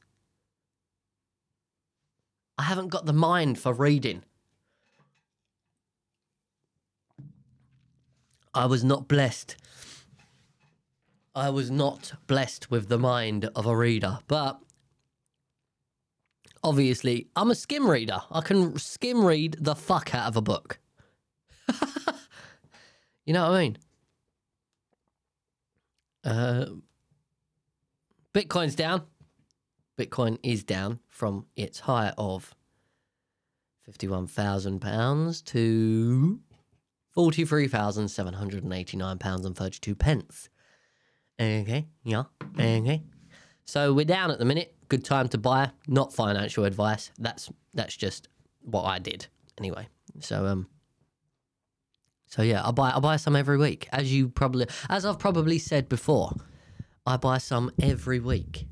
I 2.57 2.63
haven't 2.63 2.89
got 2.89 3.05
the 3.05 3.13
mind 3.13 3.57
for 3.59 3.73
reading. 3.73 4.23
I 8.53 8.65
was 8.65 8.83
not 8.83 9.07
blessed. 9.07 9.55
I 11.35 11.51
was 11.51 11.69
not 11.69 12.13
blessed 12.27 12.69
with 12.71 12.89
the 12.89 12.97
mind 12.97 13.49
of 13.55 13.65
a 13.65 13.77
reader, 13.77 14.19
but 14.27 14.59
obviously, 16.63 17.27
I'm 17.35 17.51
a 17.51 17.55
skim 17.55 17.89
reader. 17.89 18.21
I 18.31 18.41
can 18.41 18.77
skim 18.77 19.25
read 19.25 19.57
the 19.59 19.75
fuck 19.75 20.13
out 20.13 20.27
of 20.27 20.37
a 20.37 20.41
book. 20.41 20.79
You 23.29 23.33
know 23.33 23.47
what 23.47 23.57
I 23.57 23.61
mean? 23.61 23.77
Uh, 26.23 26.65
Bitcoin's 28.33 28.73
down. 28.73 29.03
Bitcoin 29.99 30.39
is 30.41 30.63
down 30.63 30.99
from 31.09 31.45
its 31.55 31.81
high 31.81 32.11
of 32.17 32.55
£51,000 33.87 35.45
to 35.45 36.39
£43,789 37.15 39.45
and 39.45 39.55
32 39.55 39.93
pence. 39.93 40.49
Okay, 41.39 41.85
yeah, 42.03 42.23
okay. 42.59 43.03
So 43.65 43.93
we're 43.93 44.05
down 44.05 44.31
at 44.31 44.39
the 44.39 44.45
minute. 44.45 44.73
Good 44.89 45.05
time 45.05 45.29
to 45.29 45.37
buy. 45.37 45.71
Not 45.87 46.13
financial 46.13 46.65
advice. 46.65 47.11
That's 47.19 47.49
that's 47.73 47.95
just 47.95 48.27
what 48.61 48.83
I 48.83 48.99
did 48.99 49.27
anyway. 49.57 49.87
So 50.19 50.45
um, 50.47 50.67
so 52.25 52.41
yeah, 52.41 52.67
I 52.67 52.71
buy 52.71 52.91
I 52.91 52.99
buy 52.99 53.15
some 53.17 53.35
every 53.35 53.57
week. 53.57 53.87
As 53.91 54.11
you 54.11 54.29
probably 54.29 54.67
as 54.89 55.05
I've 55.05 55.19
probably 55.19 55.59
said 55.59 55.89
before, 55.89 56.33
I 57.05 57.17
buy 57.17 57.37
some 57.37 57.71
every 57.81 58.19
week. 58.19 58.67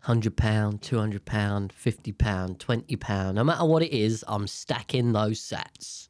Hundred 0.00 0.36
pound, 0.38 0.80
two 0.80 0.98
hundred 0.98 1.26
pound, 1.26 1.70
fifty 1.70 2.12
pound, 2.12 2.58
twenty 2.58 2.96
pound. 2.96 3.36
No 3.36 3.44
matter 3.44 3.64
what 3.66 3.82
it 3.82 3.92
is, 3.92 4.24
I'm 4.26 4.46
stacking 4.46 5.12
those 5.12 5.38
sats. 5.38 6.08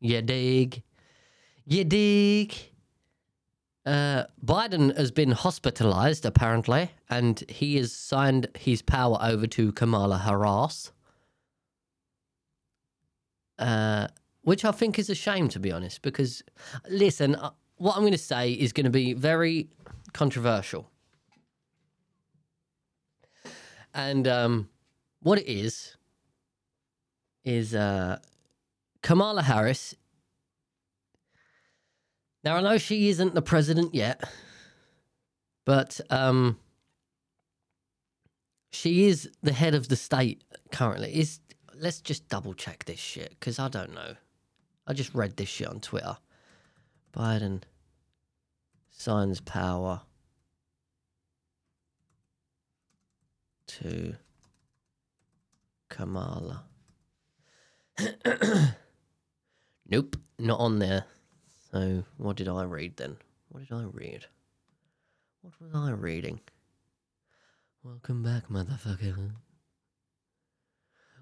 You 0.00 0.20
dig? 0.20 0.82
You 1.64 1.84
dig? 1.84 2.69
Uh, 3.86 4.24
Biden 4.44 4.96
has 4.96 5.10
been 5.10 5.30
hospitalized 5.30 6.26
apparently, 6.26 6.90
and 7.08 7.42
he 7.48 7.76
has 7.76 7.92
signed 7.92 8.48
his 8.58 8.82
power 8.82 9.18
over 9.20 9.46
to 9.46 9.72
Kamala 9.72 10.18
Harris 10.18 10.92
uh, 13.60 14.08
which 14.42 14.64
I 14.64 14.72
think 14.72 14.98
is 14.98 15.10
a 15.10 15.14
shame, 15.14 15.48
to 15.50 15.60
be 15.60 15.70
honest. 15.70 16.02
Because, 16.02 16.42
listen, 16.88 17.36
uh, 17.36 17.50
what 17.76 17.94
I'm 17.94 18.02
going 18.02 18.12
to 18.12 18.18
say 18.18 18.52
is 18.52 18.72
going 18.72 18.84
to 18.84 18.90
be 18.90 19.12
very 19.12 19.68
controversial. 20.12 20.90
And 23.94 24.26
um, 24.26 24.68
what 25.20 25.38
it 25.38 25.46
is 25.46 25.96
is 27.44 27.74
uh, 27.74 28.18
Kamala 29.02 29.42
Harris. 29.42 29.94
Now 32.42 32.56
I 32.56 32.60
know 32.62 32.78
she 32.78 33.08
isn't 33.10 33.34
the 33.34 33.42
president 33.42 33.94
yet, 33.94 34.22
but 35.66 36.00
um, 36.08 36.58
she 38.70 39.06
is 39.06 39.30
the 39.42 39.52
head 39.52 39.74
of 39.74 39.88
the 39.88 39.96
state 39.96 40.42
currently. 40.72 41.14
Is 41.14 41.40
let's 41.74 42.00
just 42.00 42.28
double 42.28 42.54
check 42.54 42.84
this 42.84 42.98
shit 42.98 43.30
because 43.30 43.58
I 43.58 43.68
don't 43.68 43.94
know. 43.94 44.14
I 44.86 44.92
just 44.92 45.14
read 45.14 45.36
this 45.36 45.48
shit 45.48 45.68
on 45.68 45.80
Twitter. 45.80 46.16
Biden 47.12 47.62
signs 48.90 49.40
power 49.40 50.02
to 53.66 54.14
Kamala. 55.88 56.64
nope, 59.88 60.16
not 60.38 60.60
on 60.60 60.78
there. 60.78 61.04
So, 61.72 62.02
what 62.16 62.36
did 62.36 62.48
I 62.48 62.64
read 62.64 62.96
then? 62.96 63.16
What 63.48 63.68
did 63.68 63.72
I 63.72 63.84
read? 63.84 64.26
What 65.42 65.54
was 65.60 65.70
I 65.72 65.92
reading? 65.92 66.40
Welcome 67.84 68.24
back, 68.24 68.48
motherfucker. 68.48 69.30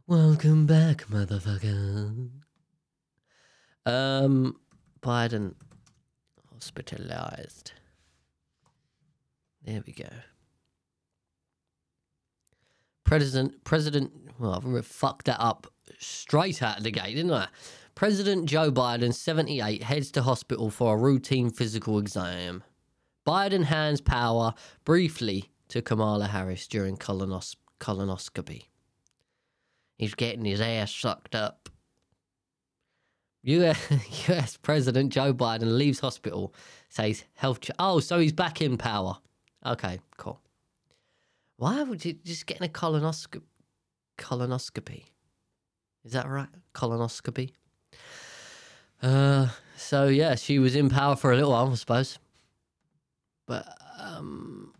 Welcome 0.06 0.66
back, 0.66 1.06
motherfucker. 1.08 2.30
Um, 3.84 4.56
Biden 5.02 5.54
hospitalized. 6.54 7.72
There 9.66 9.82
we 9.86 9.92
go. 9.92 10.08
President, 13.04 13.64
President, 13.64 14.12
well, 14.38 14.62
I 14.64 14.80
fucked 14.80 15.26
that 15.26 15.40
up 15.40 15.66
straight 15.98 16.62
out 16.62 16.78
of 16.78 16.84
the 16.84 16.90
gate, 16.90 17.16
didn't 17.16 17.32
I? 17.32 17.48
President 17.98 18.44
Joe 18.44 18.70
Biden, 18.70 19.12
78, 19.12 19.82
heads 19.82 20.12
to 20.12 20.22
hospital 20.22 20.70
for 20.70 20.94
a 20.94 20.96
routine 20.96 21.50
physical 21.50 21.98
exam. 21.98 22.62
Biden 23.26 23.64
hands 23.64 24.00
power 24.00 24.54
briefly 24.84 25.50
to 25.66 25.82
Kamala 25.82 26.28
Harris 26.28 26.68
during 26.68 26.96
colonos- 26.96 27.56
colonoscopy. 27.80 28.66
He's 29.96 30.14
getting 30.14 30.44
his 30.44 30.60
ass 30.60 30.94
sucked 30.94 31.34
up. 31.34 31.68
US, 33.42 33.90
US 34.28 34.56
President 34.58 35.12
Joe 35.12 35.34
Biden 35.34 35.76
leaves 35.76 35.98
hospital, 35.98 36.54
says 36.88 37.24
health. 37.34 37.62
Ch- 37.62 37.72
oh, 37.80 37.98
so 37.98 38.20
he's 38.20 38.32
back 38.32 38.62
in 38.62 38.78
power. 38.78 39.18
Okay, 39.66 39.98
cool. 40.18 40.40
Why 41.56 41.82
would 41.82 42.04
you 42.04 42.12
just 42.12 42.46
getting 42.46 42.64
a 42.64 42.70
colonoscopy? 42.70 43.42
Colonoscopy. 44.18 45.02
Is 46.04 46.12
that 46.12 46.28
right? 46.28 46.46
Colonoscopy. 46.76 47.50
So 49.88 50.08
yeah, 50.08 50.34
she 50.34 50.58
was 50.58 50.76
in 50.76 50.90
power 50.90 51.16
for 51.16 51.32
a 51.32 51.34
little 51.34 51.52
while, 51.52 51.70
I 51.70 51.74
suppose. 51.74 52.18
But 53.46 53.66
um, 53.98 54.74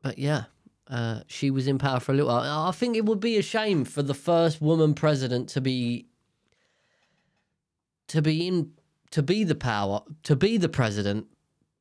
but 0.00 0.16
yeah, 0.16 0.44
uh, 0.86 1.22
she 1.26 1.50
was 1.50 1.66
in 1.66 1.76
power 1.76 1.98
for 1.98 2.12
a 2.12 2.14
little 2.14 2.30
while. 2.30 2.68
I 2.68 2.70
think 2.70 2.96
it 2.96 3.04
would 3.04 3.18
be 3.18 3.36
a 3.36 3.42
shame 3.42 3.84
for 3.84 4.02
the 4.02 4.14
first 4.14 4.60
woman 4.60 4.94
president 4.94 5.48
to 5.48 5.60
be 5.60 6.06
to 8.06 8.22
be 8.22 8.46
in 8.46 8.70
to 9.10 9.24
be 9.24 9.42
the 9.42 9.56
power 9.56 10.02
to 10.22 10.36
be 10.36 10.56
the 10.56 10.68
president 10.68 11.26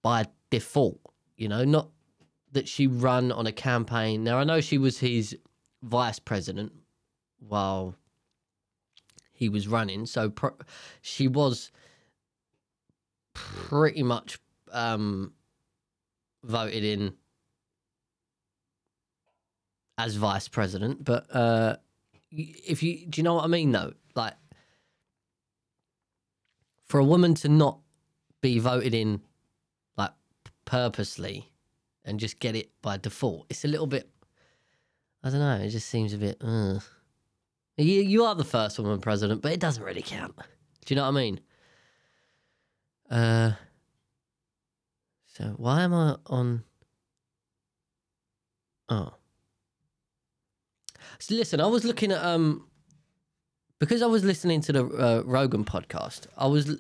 by 0.02 0.26
default. 0.50 1.00
You 1.38 1.48
know, 1.48 1.64
not 1.64 1.90
that 2.54 2.68
she 2.68 2.88
run 2.88 3.32
on 3.32 3.46
a 3.46 3.52
campaign. 3.52 4.24
Now 4.24 4.40
I 4.40 4.46
know 4.46 4.62
she 4.62 4.80
was 4.80 4.98
his 4.98 5.38
vice 5.84 6.18
president 6.18 6.72
while 7.38 7.94
he 9.32 9.48
was 9.48 9.68
running, 9.68 10.08
so 10.08 10.32
pro- 10.32 10.58
she 11.04 11.28
was 11.28 11.70
pretty 13.34 14.04
much 14.04 14.40
um, 14.72 15.34
voted 16.44 16.84
in 16.84 17.14
as 19.98 20.16
vice 20.16 20.48
president. 20.48 21.04
But 21.04 21.34
uh, 21.36 21.76
if 22.32 22.82
you 22.82 23.06
do 23.06 23.20
you 23.20 23.24
know 23.24 23.36
what 23.36 23.44
I 23.44 23.48
mean 23.48 23.72
though, 23.72 23.94
like 24.16 24.34
for 26.86 27.00
a 27.00 27.04
woman 27.04 27.36
to 27.36 27.50
not 27.50 27.80
be 28.42 28.60
voted 28.60 28.94
in 28.94 29.22
like 29.98 30.14
purposely 30.66 31.52
and 32.06 32.20
just 32.20 32.40
get 32.40 32.56
it 32.56 32.72
by 32.82 32.98
default, 32.98 33.46
it's 33.50 33.66
a 33.66 33.68
little 33.68 33.88
bit. 33.88 34.10
I 35.24 35.30
don't 35.30 35.40
know. 35.40 35.56
It 35.56 35.70
just 35.70 35.90
seems 35.90 36.14
a 36.14 36.18
bit. 36.18 36.42
You 36.42 36.82
you 37.78 38.24
are 38.24 38.36
the 38.36 38.46
first 38.46 38.80
woman 38.80 39.00
president, 39.02 39.42
but 39.42 39.52
it 39.52 39.60
doesn't 39.60 39.84
really 39.84 40.02
count. 40.02 40.36
Do 40.86 40.94
you 40.94 40.96
know 40.96 41.04
what 41.04 41.10
I 41.10 41.22
mean? 41.22 41.40
Uh. 43.10 43.52
So 45.28 45.54
why 45.58 45.82
am 45.82 45.94
I 45.94 46.18
on? 46.26 46.64
Oh. 48.90 49.14
So 51.20 51.36
listen, 51.36 51.62
I 51.62 51.68
was 51.68 51.86
looking 51.86 52.12
at 52.12 52.24
um 52.24 52.68
because 53.80 54.02
I 54.02 54.06
was 54.08 54.24
listening 54.24 54.62
to 54.62 54.74
the 54.74 54.86
uh, 54.86 55.24
Rogan 55.26 55.64
podcast. 55.64 56.28
I 56.38 56.48
was 56.48 56.80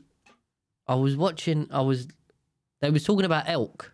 I 0.87 0.95
was 0.95 1.15
watching. 1.15 1.67
I 1.71 1.81
was 1.81 2.07
they 2.81 2.89
was 2.89 3.03
talking 3.03 3.25
about 3.25 3.47
elk. 3.47 3.91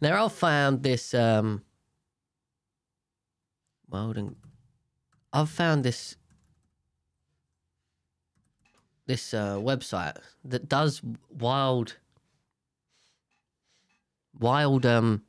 Now 0.00 0.24
I 0.24 0.28
found 0.28 0.82
this 0.82 1.14
um. 1.14 1.62
Well, 3.88 4.14
I've 5.32 5.50
found 5.50 5.84
this 5.84 6.16
this 9.10 9.34
uh, 9.34 9.56
website 9.56 10.16
that 10.44 10.68
does 10.68 11.02
wild 11.36 11.96
wild 14.38 14.86
um 14.86 15.22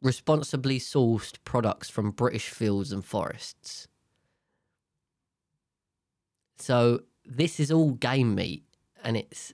responsibly 0.00 0.78
sourced 0.78 1.34
products 1.42 1.90
from 1.90 2.12
British 2.12 2.50
fields 2.50 2.92
and 2.92 3.04
forests. 3.04 3.88
So 6.58 7.00
this 7.24 7.58
is 7.58 7.72
all 7.72 7.92
game 7.94 8.36
meat 8.36 8.62
and 9.02 9.16
it's 9.16 9.52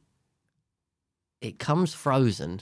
it 1.40 1.58
comes 1.58 1.94
frozen 1.94 2.60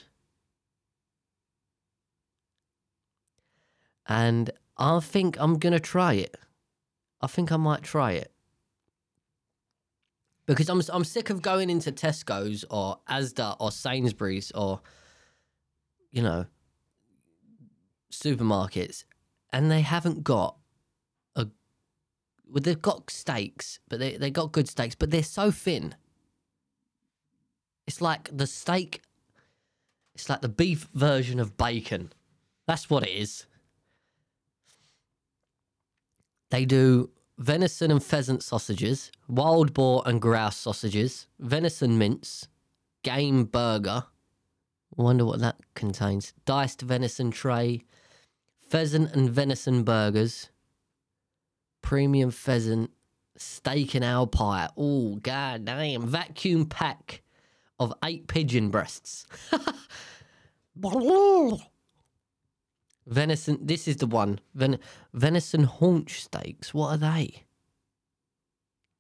and 4.07 4.51
I 4.77 5.01
think 5.01 5.37
I'm 5.41 5.59
to 5.73 5.81
try 5.81 6.13
it. 6.13 6.37
I 7.21 7.27
think 7.27 7.51
I 7.51 7.57
might 7.57 7.83
try 7.83 8.13
it. 8.13 8.33
Because 10.51 10.69
I'm 10.69 10.83
I'm 10.93 11.05
sick 11.05 11.31
of 11.31 11.43
going 11.43 11.71
into 11.71 11.93
Tesco's 11.93 12.65
or 12.71 12.99
Asda 13.09 13.57
or 13.61 13.71
Sainsbury's 13.71 14.51
or 14.51 14.81
you 16.11 16.23
know 16.23 16.47
supermarkets 18.13 19.05
and 19.53 19.71
they 19.71 19.81
haven't 19.81 20.25
got 20.25 20.57
a 21.37 21.47
well 22.49 22.61
they've 22.61 22.83
got 22.83 23.09
steaks 23.11 23.79
but 23.89 24.01
they 24.01 24.17
they 24.17 24.29
got 24.31 24.51
good 24.51 24.69
steaks 24.69 24.97
but 24.97 25.13
they're 25.13 25.23
so 25.23 25.53
thin. 25.53 25.95
It's 27.87 28.01
like 28.01 28.29
the 28.37 28.49
steak 28.49 29.03
it's 30.17 30.29
like 30.29 30.41
the 30.41 30.49
beef 30.49 30.89
version 30.95 31.39
of 31.39 31.57
bacon. 31.57 32.13
That's 32.67 32.91
what 32.91 33.05
it 33.05 33.11
is. 33.11 33.47
They 36.51 36.65
do 36.65 37.11
venison 37.41 37.91
and 37.91 38.05
pheasant 38.05 38.43
sausages 38.43 39.11
wild 39.27 39.75
boar 39.75 40.03
and 40.07 40.21
grouse 40.21 40.57
sausages 40.57 41.27
venison 41.41 41.99
mince 41.99 42.47
game 43.03 43.45
burger 43.45 44.05
wonder 44.97 45.25
what 45.25 45.41
that 45.41 45.57
contains 45.75 46.33
diced 46.45 46.83
venison 46.83 47.31
tray 47.33 47.83
pheasant 48.71 49.15
and 49.17 49.29
venison 49.29 49.83
burgers, 49.83 50.49
premium 51.83 52.31
pheasant, 52.31 52.91
steak 53.37 53.95
and 53.97 54.05
owl 54.05 54.29
pie. 54.29 54.69
Oh, 54.77 55.17
god 55.17 55.65
damn. 55.65 56.07
Vacuum 56.07 56.67
pack 56.67 57.23
of 57.81 57.93
eight 58.05 58.29
pigeon 58.29 58.71
breasts. 58.71 59.27
venison, 63.11 63.59
this 63.61 63.87
is 63.87 63.97
the 63.97 64.07
one. 64.07 64.41
Ven- 64.55 64.79
venison 65.13 65.65
haunch 65.65 66.23
steaks. 66.23 66.73
What 66.73 66.93
are 66.93 66.97
they? 66.97 67.45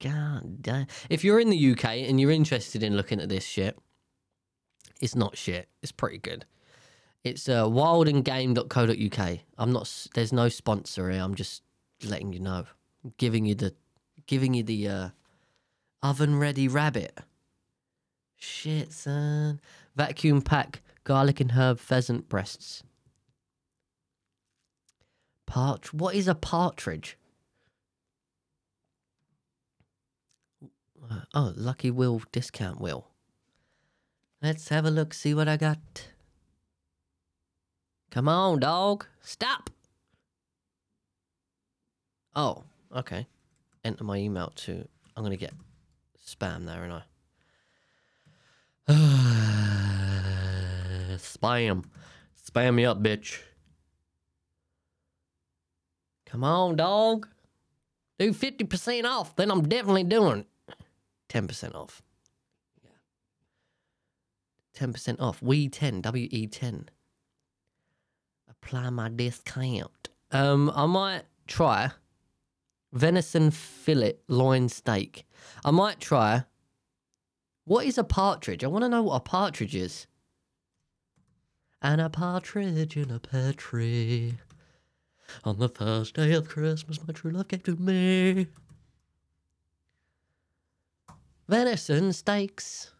God 0.02 0.62
damn. 0.62 0.86
If 1.08 1.24
you're 1.24 1.40
in 1.40 1.50
the 1.50 1.72
UK 1.72 1.84
and 1.84 2.20
you're 2.20 2.30
interested 2.30 2.82
in 2.82 2.96
looking 2.96 3.20
at 3.20 3.28
this 3.28 3.44
shit, 3.44 3.78
it's 5.00 5.14
not 5.14 5.36
shit. 5.36 5.68
It's 5.82 5.92
pretty 5.92 6.18
good. 6.18 6.44
It's 7.22 7.48
uh, 7.48 7.64
wildandgame.co.uk. 7.64 9.38
I'm 9.58 9.72
not. 9.72 10.06
There's 10.14 10.32
no 10.32 10.48
sponsor 10.48 11.10
here. 11.10 11.22
I'm 11.22 11.34
just 11.34 11.62
letting 12.04 12.32
you 12.32 12.40
know. 12.40 12.64
I'm 13.04 13.12
giving 13.18 13.44
you 13.44 13.54
the, 13.54 13.74
giving 14.26 14.54
you 14.54 14.62
the 14.62 14.88
uh, 14.88 15.08
oven 16.02 16.38
ready 16.38 16.66
rabbit. 16.66 17.18
Shit, 18.36 18.92
son. 18.92 19.60
Vacuum 19.96 20.40
pack 20.40 20.80
garlic 21.04 21.40
and 21.40 21.52
herb 21.52 21.78
pheasant 21.78 22.28
breasts. 22.28 22.82
Part. 25.50 25.92
What 25.92 26.14
is 26.14 26.28
a 26.28 26.34
partridge? 26.36 27.18
Uh, 31.10 31.22
Oh, 31.34 31.52
Lucky 31.56 31.90
Will 31.90 32.22
discount 32.30 32.80
wheel. 32.80 33.08
Let's 34.40 34.68
have 34.68 34.86
a 34.86 34.92
look, 34.92 35.12
see 35.12 35.34
what 35.34 35.48
I 35.48 35.56
got. 35.56 36.06
Come 38.12 38.28
on, 38.28 38.60
dog. 38.60 39.06
Stop. 39.22 39.70
Oh, 42.36 42.62
okay. 42.94 43.26
Enter 43.84 44.04
my 44.04 44.18
email 44.18 44.52
to. 44.54 44.86
I'm 45.16 45.24
going 45.24 45.32
to 45.32 45.36
get 45.36 45.54
spam 46.24 46.64
there, 46.64 46.84
and 46.84 46.92
I. 46.92 47.02
spam. 51.16 51.86
Spam 52.48 52.74
me 52.74 52.84
up, 52.84 53.02
bitch. 53.02 53.40
Come 56.30 56.44
on, 56.44 56.76
dog. 56.76 57.26
Do 58.18 58.32
50% 58.32 59.04
off, 59.04 59.34
then 59.34 59.50
I'm 59.50 59.68
definitely 59.68 60.04
doing 60.04 60.40
it. 60.40 60.46
10% 61.28 61.74
off. 61.74 62.02
Yeah. 62.84 62.90
10% 64.86 65.20
off. 65.20 65.42
We 65.42 65.68
10, 65.68 66.02
WE 66.02 66.46
10. 66.46 66.88
Apply 68.48 68.90
my 68.90 69.08
discount. 69.08 70.08
Um, 70.30 70.70
I 70.74 70.86
might 70.86 71.22
try 71.48 71.90
venison 72.92 73.50
fillet 73.50 74.14
loin 74.28 74.68
steak. 74.68 75.26
I 75.64 75.70
might 75.70 75.98
try. 75.98 76.44
What 77.64 77.86
is 77.86 77.98
a 77.98 78.04
partridge? 78.04 78.62
I 78.62 78.68
want 78.68 78.84
to 78.84 78.88
know 78.88 79.02
what 79.02 79.16
a 79.16 79.20
partridge 79.20 79.74
is. 79.74 80.06
And 81.82 82.00
a 82.00 82.10
partridge 82.10 82.96
in 82.96 83.10
a 83.10 83.18
pear 83.18 83.52
tree. 83.52 84.34
On 85.44 85.58
the 85.58 85.68
first 85.68 86.14
day 86.14 86.32
of 86.32 86.48
Christmas, 86.48 86.98
my 87.06 87.12
true 87.12 87.30
love 87.30 87.48
gave 87.48 87.62
to 87.64 87.76
me. 87.76 88.48
Venison 91.48 92.12
steaks. 92.12 92.92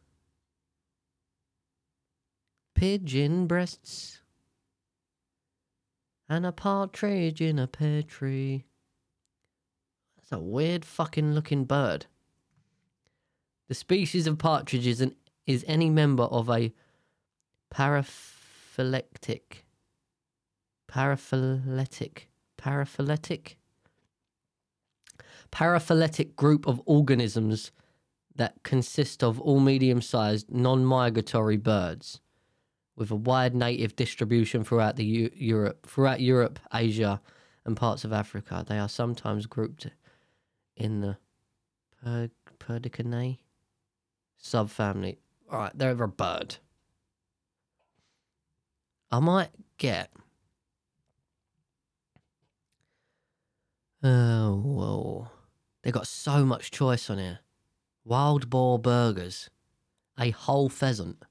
Pigeon 2.74 3.46
breasts. 3.46 4.22
And 6.28 6.46
a 6.46 6.52
partridge 6.52 7.40
in 7.40 7.58
a 7.58 7.66
pear 7.66 8.02
tree. 8.02 8.64
That's 10.16 10.32
a 10.32 10.38
weird 10.38 10.84
fucking 10.84 11.32
looking 11.34 11.64
bird. 11.64 12.06
The 13.68 13.74
species 13.74 14.26
of 14.26 14.38
partridge 14.38 14.86
is, 14.86 15.00
an, 15.00 15.14
is 15.46 15.64
any 15.68 15.90
member 15.90 16.24
of 16.24 16.50
a 16.50 16.72
paraphyletic. 17.72 19.62
Paraphyletic. 20.90 22.26
Paraphyletic? 22.58 23.54
Paraphyletic 25.52 26.36
group 26.36 26.66
of 26.66 26.80
organisms 26.84 27.70
that 28.34 28.62
consist 28.62 29.22
of 29.22 29.40
all 29.40 29.60
medium 29.60 30.00
sized, 30.00 30.50
non 30.50 30.84
migratory 30.84 31.56
birds 31.56 32.20
with 32.96 33.10
a 33.10 33.16
wide 33.16 33.54
native 33.54 33.96
distribution 33.96 34.64
throughout 34.64 34.96
the 34.96 35.04
Eu- 35.04 35.30
Europe, 35.34 35.86
throughout 35.86 36.20
Europe, 36.20 36.58
Asia, 36.72 37.20
and 37.64 37.76
parts 37.76 38.04
of 38.04 38.12
Africa. 38.12 38.64
They 38.66 38.78
are 38.78 38.88
sometimes 38.88 39.46
grouped 39.46 39.86
in 40.76 41.00
the 41.00 41.16
per- 42.02 42.30
Perdicinae 42.58 43.38
subfamily. 44.42 45.16
All 45.50 45.58
right, 45.58 45.72
they're 45.74 46.02
a 46.02 46.08
bird. 46.08 46.56
I 49.10 49.18
might 49.18 49.50
get. 49.78 50.10
Oh, 54.02 54.56
whoa. 54.56 55.28
They 55.82 55.90
got 55.90 56.06
so 56.06 56.44
much 56.44 56.70
choice 56.70 57.10
on 57.10 57.18
here. 57.18 57.40
Wild 58.04 58.48
boar 58.48 58.78
burgers, 58.78 59.50
a 60.18 60.30
whole 60.30 60.68
pheasant, 60.68 61.22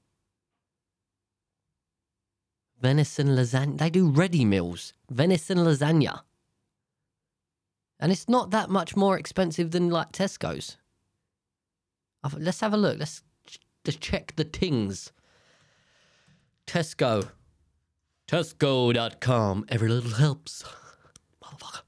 venison 2.80 3.28
lasagna. 3.28 3.78
They 3.78 3.90
do 3.90 4.08
ready 4.08 4.44
meals, 4.44 4.92
venison 5.10 5.58
lasagna. 5.58 6.20
And 7.98 8.12
it's 8.12 8.28
not 8.28 8.50
that 8.52 8.70
much 8.70 8.96
more 8.96 9.18
expensive 9.18 9.72
than 9.72 9.90
like 9.90 10.12
Tesco's. 10.12 10.78
Let's 12.36 12.60
have 12.60 12.72
a 12.72 12.76
look. 12.76 12.98
Let's 12.98 13.22
just 13.84 14.00
check 14.00 14.34
the 14.36 14.44
tings. 14.44 15.12
Tesco. 16.66 17.30
Tesco.com. 18.28 19.64
Every 19.68 19.88
little 19.88 20.12
helps. 20.12 20.64
Motherfucker. 21.42 21.82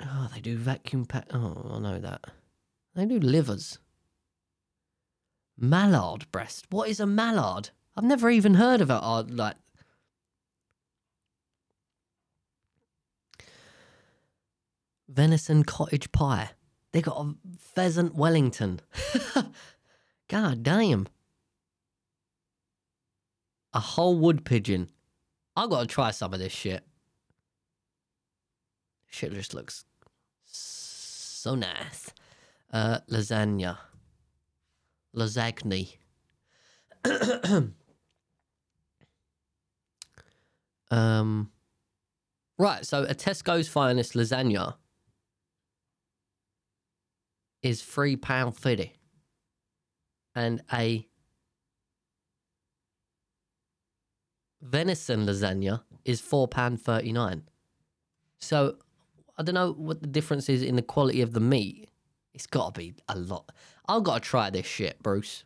Oh, 0.00 0.28
they 0.32 0.40
do 0.40 0.56
vacuum 0.56 1.06
pack. 1.06 1.26
Oh, 1.32 1.72
I 1.74 1.78
know 1.80 1.98
that. 1.98 2.24
They 2.94 3.06
do 3.06 3.18
livers. 3.18 3.78
Mallard 5.58 6.30
breast. 6.30 6.66
What 6.70 6.88
is 6.88 7.00
a 7.00 7.06
mallard? 7.06 7.70
I've 7.96 8.04
never 8.04 8.30
even 8.30 8.54
heard 8.54 8.80
of 8.80 8.90
it. 8.90 9.34
Like 9.34 9.56
venison 15.08 15.64
cottage 15.64 16.12
pie. 16.12 16.50
They 16.92 17.02
got 17.02 17.16
a 17.16 17.34
pheasant 17.58 18.14
Wellington. 18.14 18.80
God 20.28 20.62
damn. 20.62 21.08
A 23.74 23.80
whole 23.80 24.16
wood 24.16 24.44
pigeon. 24.44 24.88
I've 25.56 25.68
gotta 25.68 25.86
try 25.86 26.12
some 26.12 26.32
of 26.32 26.38
this 26.38 26.52
shit. 26.52 26.84
Shit 29.10 29.32
just 29.32 29.52
looks 29.52 29.84
so 30.44 31.54
nice. 31.54 32.10
Uh, 32.72 33.00
lasagna. 33.10 33.76
Lasagna. 35.14 35.92
um. 40.90 41.50
Right, 42.56 42.86
so 42.86 43.02
a 43.02 43.14
Tesco's 43.14 43.68
finest 43.68 44.14
lasagna 44.14 44.76
is 47.62 47.82
three 47.82 48.14
pound 48.14 48.56
fifty, 48.56 48.92
and 50.36 50.62
a 50.72 51.08
venison 54.64 55.26
lasagna 55.26 55.82
is 56.04 56.20
four 56.20 56.48
pound 56.48 56.80
thirty 56.80 57.12
nine. 57.12 57.42
So 58.38 58.76
I 59.38 59.42
don't 59.42 59.54
know 59.54 59.72
what 59.72 60.00
the 60.00 60.08
difference 60.08 60.48
is 60.48 60.62
in 60.62 60.76
the 60.76 60.82
quality 60.82 61.20
of 61.20 61.32
the 61.32 61.40
meat. 61.40 61.88
It's 62.32 62.46
got 62.46 62.74
to 62.74 62.80
be 62.80 62.94
a 63.08 63.16
lot. 63.16 63.52
I've 63.86 64.02
got 64.02 64.22
to 64.22 64.28
try 64.28 64.50
this 64.50 64.66
shit, 64.66 65.02
Bruce. 65.02 65.44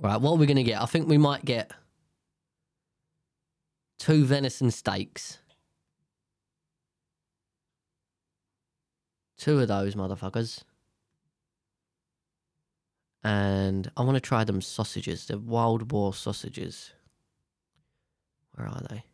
Right, 0.00 0.20
what 0.20 0.32
are 0.32 0.36
we 0.36 0.46
gonna 0.46 0.62
get? 0.62 0.80
I 0.80 0.86
think 0.86 1.08
we 1.08 1.18
might 1.18 1.44
get 1.44 1.72
two 3.98 4.24
venison 4.24 4.70
steaks. 4.70 5.38
Two 9.36 9.58
of 9.60 9.68
those 9.68 9.96
motherfuckers. 9.96 10.62
And 13.24 13.90
I 13.96 14.02
want 14.02 14.14
to 14.14 14.20
try 14.20 14.44
them 14.44 14.60
sausages. 14.60 15.26
The 15.26 15.38
wild 15.38 15.88
boar 15.88 16.14
sausages. 16.14 16.92
Where 18.54 18.68
are 18.68 18.82
they? 18.88 19.04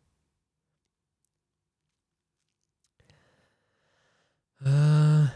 Uh, 4.65 5.27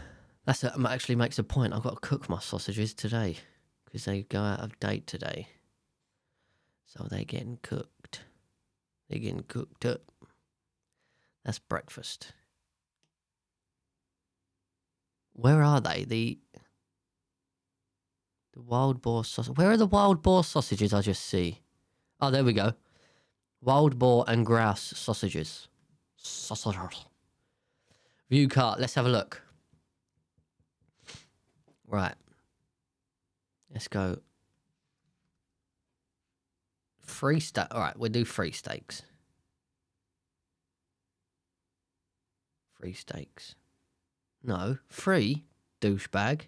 that's 0.44 0.64
a, 0.64 0.74
actually 0.88 1.16
makes 1.16 1.38
a 1.38 1.44
point. 1.44 1.72
I've 1.72 1.82
got 1.82 2.00
to 2.02 2.08
cook 2.08 2.28
my 2.28 2.38
sausages 2.38 2.94
today 2.94 3.36
because 3.84 4.04
they 4.04 4.22
go 4.22 4.40
out 4.40 4.60
of 4.60 4.78
date 4.80 5.06
today. 5.06 5.48
So 6.86 7.06
they're 7.08 7.24
getting 7.24 7.58
cooked. 7.62 8.22
They're 9.08 9.20
getting 9.20 9.44
cooked 9.44 9.84
up. 9.84 10.00
That's 11.44 11.58
breakfast. 11.58 12.32
Where 15.32 15.62
are 15.62 15.80
they? 15.80 16.04
The 16.04 16.38
the 18.52 18.62
wild 18.62 19.02
boar 19.02 19.24
sausage. 19.24 19.56
Where 19.56 19.70
are 19.70 19.76
the 19.76 19.86
wild 19.86 20.22
boar 20.22 20.44
sausages 20.44 20.92
I 20.92 21.00
just 21.00 21.24
see? 21.24 21.60
Oh, 22.20 22.30
there 22.30 22.44
we 22.44 22.52
go. 22.52 22.74
Wild 23.60 23.98
boar 23.98 24.24
and 24.26 24.44
grouse 24.44 24.92
sausages. 24.96 25.68
Sausages. 26.16 27.06
View 28.28 28.48
cart. 28.48 28.80
Let's 28.80 28.94
have 28.94 29.06
a 29.06 29.10
look. 29.10 29.42
Right. 31.86 32.14
Let's 33.72 33.88
go. 33.88 34.18
Free 37.00 37.40
steak. 37.40 37.66
All 37.70 37.80
right, 37.80 37.98
we'll 37.98 38.10
do 38.10 38.24
free 38.24 38.52
steaks. 38.52 39.02
Free 42.78 42.94
steaks. 42.94 43.56
No, 44.42 44.78
free 44.88 45.44
douchebag. 45.80 46.42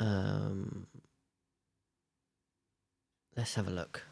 Um, 0.00 0.86
let's 3.36 3.54
have 3.54 3.68
a 3.68 3.70
look. 3.70 4.02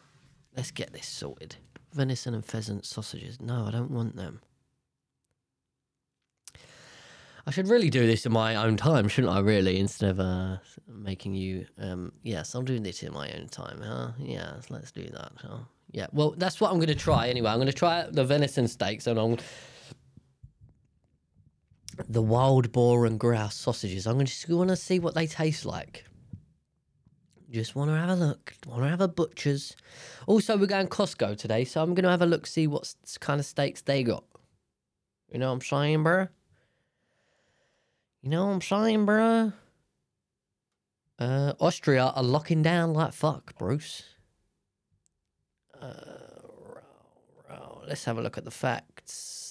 Let's 0.57 0.71
get 0.71 0.93
this 0.93 1.07
sorted. 1.07 1.57
Venison 1.93 2.35
and 2.35 2.45
pheasant 2.45 2.85
sausages. 2.85 3.41
No, 3.41 3.65
I 3.67 3.71
don't 3.71 3.91
want 3.91 4.17
them. 4.17 4.41
I 7.47 7.51
should 7.51 7.69
really 7.69 7.89
do 7.89 8.07
this 8.07 8.27
in 8.27 8.33
my 8.33 8.57
own 8.57 8.77
time, 8.77 9.09
shouldn't 9.09 9.33
I? 9.33 9.41
Really, 9.41 9.79
instead 9.79 10.11
of 10.11 10.21
uh, 10.21 10.59
making 10.87 11.35
you. 11.35 11.65
Um, 11.81 12.13
yes, 12.23 12.55
I'm 12.55 12.67
doing 12.67 12.83
this 12.83 13.03
in 13.03 13.15
my 13.15 13.31
own 13.31 13.49
time, 13.49 13.81
huh? 13.83 14.11
Yes, 14.19 14.71
let's 14.71 14.93
do 14.93 15.05
that. 15.05 15.33
Huh? 15.37 15.61
Yeah. 15.91 16.09
Well, 16.13 16.35
that's 16.37 16.61
what 16.61 16.71
I'm 16.71 16.77
going 16.77 16.89
to 16.89 16.95
try 16.95 17.29
anyway. 17.29 17.51
I'm 17.51 17.57
going 17.57 17.67
to 17.67 17.73
try 17.73 18.07
the 18.11 18.23
venison 18.23 18.69
steaks, 18.69 19.07
and 19.07 19.19
I'm 19.19 19.39
the 22.09 22.23
wild 22.23 22.73
boar 22.73 23.07
and 23.07 23.19
grouse 23.19 23.57
sausages. 23.57 24.07
I'm 24.07 24.25
just 24.25 24.49
want 24.49 24.71
to 24.71 24.77
see 24.77 24.99
what 24.99 25.15
they 25.15 25.27
taste 25.27 25.65
like. 25.65 26.05
Just 27.51 27.75
want 27.75 27.91
to 27.91 27.97
have 27.97 28.11
a 28.11 28.15
look. 28.15 28.53
Want 28.67 28.83
to 28.83 28.89
have 28.89 29.01
a 29.01 29.09
butcher's. 29.09 29.75
Also, 30.27 30.57
we're 30.59 30.67
going 30.67 30.89
Costco 30.89 31.39
today, 31.39 31.65
so 31.65 31.83
I'm 31.83 31.95
going 31.95 32.05
to 32.05 32.11
have 32.11 32.21
a 32.21 32.27
look, 32.27 32.47
see 32.47 32.67
what 32.67 32.95
kind 33.21 33.41
of 33.41 33.47
steaks 33.47 33.81
they 33.81 34.03
got. 34.03 34.25
You 35.33 35.39
know 35.39 35.49
what 35.49 35.55
I'm 35.55 35.61
saying, 35.63 36.05
bruh? 36.05 36.29
You 38.23 38.31
know 38.31 38.47
what 38.47 38.53
I'm 38.53 38.61
saying, 38.61 39.07
bruh? 39.07 39.53
Uh, 41.19 41.53
Austria 41.59 42.13
are 42.15 42.23
locking 42.23 42.63
down 42.63 42.93
like 42.93 43.13
fuck, 43.13 43.57
Bruce. 43.59 44.03
Uh, 45.81 46.09
let's 47.87 48.05
have 48.05 48.19
a 48.19 48.23
look 48.23 48.37
at 48.37 48.45
the 48.45 48.51
facts. 48.51 48.98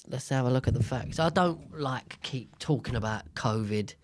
Let's 0.08 0.28
have 0.30 0.46
a 0.46 0.50
look 0.50 0.68
at 0.68 0.74
the 0.74 0.82
facts. 0.82 1.18
I 1.18 1.28
don't 1.28 1.78
like 1.78 2.20
keep 2.22 2.58
talking 2.58 2.96
about 2.96 3.34
COVID. 3.34 3.94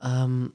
Um, 0.00 0.54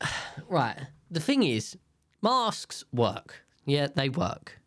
right. 0.48 0.76
The 1.10 1.20
thing 1.20 1.42
is, 1.42 1.76
masks 2.22 2.84
work. 2.92 3.44
Yeah, 3.64 3.88
they 3.94 4.08
work. 4.08 4.60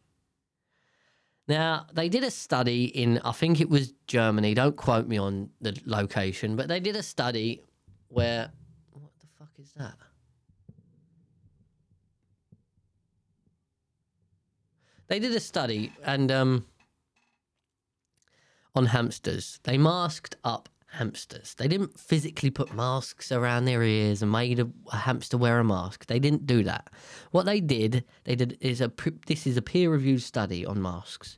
Now, 1.47 1.87
they 1.93 2.09
did 2.09 2.23
a 2.23 2.31
study 2.31 2.85
in, 2.85 3.19
I 3.25 3.31
think 3.31 3.59
it 3.59 3.69
was 3.69 3.93
Germany. 4.05 4.53
Don't 4.53 4.77
quote 4.77 5.07
me 5.07 5.17
on 5.17 5.49
the 5.59 5.75
location, 5.85 6.55
but 6.55 6.67
they 6.67 6.79
did 6.79 6.95
a 6.95 7.01
study 7.01 7.63
where. 8.07 8.51
What 8.93 9.11
the 9.19 9.27
fuck 9.37 9.49
is 9.57 9.71
that? 9.75 9.95
They 15.07 15.17
did 15.17 15.35
a 15.35 15.39
study 15.39 15.91
and 16.05 16.31
um, 16.31 16.65
on 18.79 18.85
hamsters. 18.85 19.59
They 19.63 19.77
masked 19.77 20.37
up 20.45 20.69
hamsters. 20.93 21.53
They 21.55 21.67
didn't 21.67 21.99
physically 21.99 22.49
put 22.49 22.73
masks 22.73 23.29
around 23.29 23.65
their 23.65 23.83
ears 23.83 24.21
and 24.21 24.31
made 24.31 24.57
a, 24.57 24.69
a 24.93 24.95
hamster 24.95 25.37
wear 25.37 25.59
a 25.59 25.65
mask. 25.65 26.05
They 26.05 26.17
didn't 26.17 26.47
do 26.47 26.63
that. 26.63 26.89
What 27.31 27.45
they 27.45 27.59
did, 27.59 28.05
they 28.23 28.35
did 28.35 28.57
is 28.61 28.79
a 28.79 28.89
this 29.27 29.45
is 29.45 29.57
a 29.57 29.61
peer-reviewed 29.61 30.21
study 30.21 30.65
on 30.65 30.81
masks. 30.81 31.37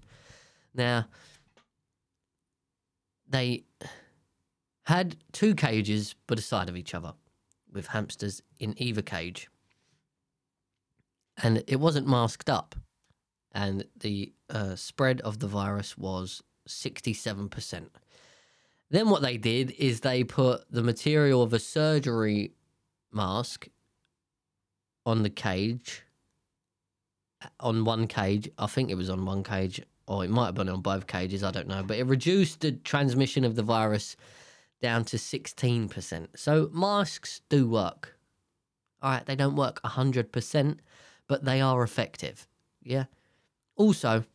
Now, 0.76 1.08
they 3.28 3.64
had 4.84 5.18
two 5.32 5.56
cages 5.56 6.14
by 6.28 6.36
the 6.36 6.44
side 6.44 6.70
of 6.70 6.78
each 6.78 6.94
other 6.94 7.14
with 7.74 7.88
hamsters 7.88 8.44
in 8.60 8.76
either 8.78 9.02
cage. 9.02 9.50
And 11.42 11.64
it 11.66 11.80
wasn't 11.80 12.08
masked 12.08 12.52
up. 12.52 12.76
And 13.52 13.86
the 14.00 14.32
uh, 14.48 14.76
spread 14.76 15.22
of 15.22 15.40
the 15.40 15.48
virus 15.48 15.98
was 15.98 16.44
67%. 16.72 17.88
Then 18.90 19.10
what 19.10 19.22
they 19.22 19.38
did 19.38 19.72
is 19.72 20.02
they 20.02 20.24
put 20.24 20.70
the 20.70 20.84
material 20.84 21.42
of 21.42 21.54
a 21.54 21.60
surgery 21.60 22.52
mask 23.12 23.68
on 25.06 25.24
the 25.24 25.30
cage, 25.30 26.04
uh, 27.42 27.48
on 27.60 27.86
one 27.86 28.08
cage. 28.08 28.50
I 28.58 28.68
think 28.68 28.90
it 28.90 28.96
was 28.96 29.10
on 29.10 29.26
one 29.26 29.44
cage, 29.44 29.82
or 30.08 30.26
it 30.26 30.30
might 30.30 30.48
have 30.48 30.56
been 30.56 30.70
on 30.70 30.82
both 30.82 31.08
cages. 31.08 31.44
I 31.44 31.52
don't 31.52 31.68
know. 31.68 31.84
But 31.84 31.98
it 31.98 32.06
reduced 32.06 32.60
the 32.60 32.74
transmission 32.74 33.46
of 33.46 33.56
the 33.56 33.64
virus 33.64 34.16
down 34.82 35.06
to 35.06 35.18
16%. 35.18 36.28
So 36.36 36.70
masks 36.74 37.42
do 37.50 37.68
work. 37.70 38.18
All 39.02 39.12
right, 39.12 39.26
they 39.26 39.36
don't 39.36 39.56
work 39.56 39.82
100%, 39.84 40.78
but 41.28 41.46
they 41.46 41.62
are 41.62 41.82
effective. 41.82 42.48
Yeah. 42.84 43.06
Also, 43.76 44.26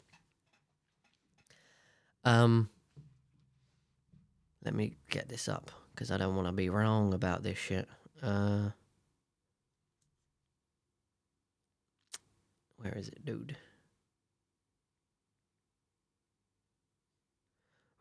um, 2.26 2.68
let 4.64 4.74
me 4.74 4.96
get 5.10 5.28
this 5.28 5.48
up 5.48 5.70
because 5.94 6.10
I 6.10 6.16
don't 6.18 6.34
want 6.34 6.48
to 6.48 6.52
be 6.52 6.68
wrong 6.68 7.14
about 7.14 7.44
this 7.44 7.56
shit. 7.56 7.88
Uh, 8.20 8.70
where 12.78 12.92
is 12.98 13.08
it, 13.08 13.24
dude? 13.24 13.56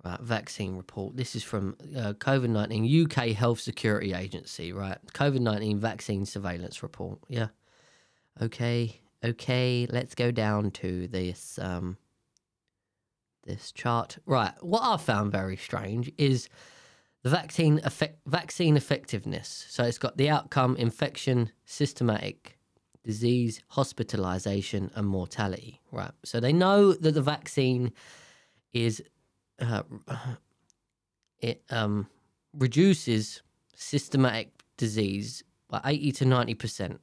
Right, 0.03 0.19
vaccine 0.19 0.75
report. 0.75 1.15
This 1.15 1.35
is 1.35 1.43
from 1.43 1.77
uh, 1.95 2.13
COVID 2.13 2.49
19 2.49 3.05
UK 3.05 3.27
Health 3.35 3.59
Security 3.59 4.13
Agency, 4.13 4.73
right? 4.73 4.97
COVID 5.13 5.39
19 5.39 5.79
vaccine 5.79 6.25
surveillance 6.25 6.81
report. 6.81 7.19
Yeah. 7.27 7.47
Okay, 8.41 9.01
okay, 9.23 9.87
let's 9.89 10.15
go 10.15 10.31
down 10.31 10.71
to 10.71 11.07
this 11.07 11.59
um 11.61 11.97
this 13.45 13.71
chart. 13.71 14.17
Right, 14.25 14.53
what 14.61 14.81
I 14.81 14.97
found 14.97 15.31
very 15.31 15.57
strange 15.57 16.11
is 16.17 16.49
the 17.23 17.29
vaccine 17.29 17.79
effect 17.83 18.19
vaccine 18.25 18.77
effectiveness. 18.77 19.65
So 19.69 19.83
it's 19.83 19.97
got 19.97 20.17
the 20.17 20.29
outcome, 20.29 20.75
infection, 20.77 21.51
systematic 21.65 22.57
disease, 23.03 23.61
hospitalization, 23.69 24.91
and 24.95 25.07
mortality. 25.07 25.81
Right. 25.91 26.11
So 26.23 26.39
they 26.39 26.53
know 26.53 26.93
that 26.93 27.13
the 27.13 27.21
vaccine 27.21 27.93
is 28.73 29.01
uh, 29.59 29.83
it 31.39 31.63
um 31.69 32.07
reduces 32.53 33.41
systematic 33.75 34.63
disease 34.77 35.43
by 35.69 35.81
80 35.83 36.11
to 36.13 36.25
90 36.25 36.53
percent 36.53 37.01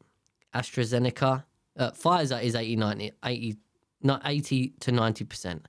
AstraZeneca, 0.55 1.45
uh, 1.79 1.91
Pfizer 1.93 2.43
is 2.43 2.55
80, 2.55 2.77
90, 2.77 3.13
80, 3.25 3.57
not 4.03 4.23
80 4.25 4.75
to 4.81 4.93
90%. 4.93 5.63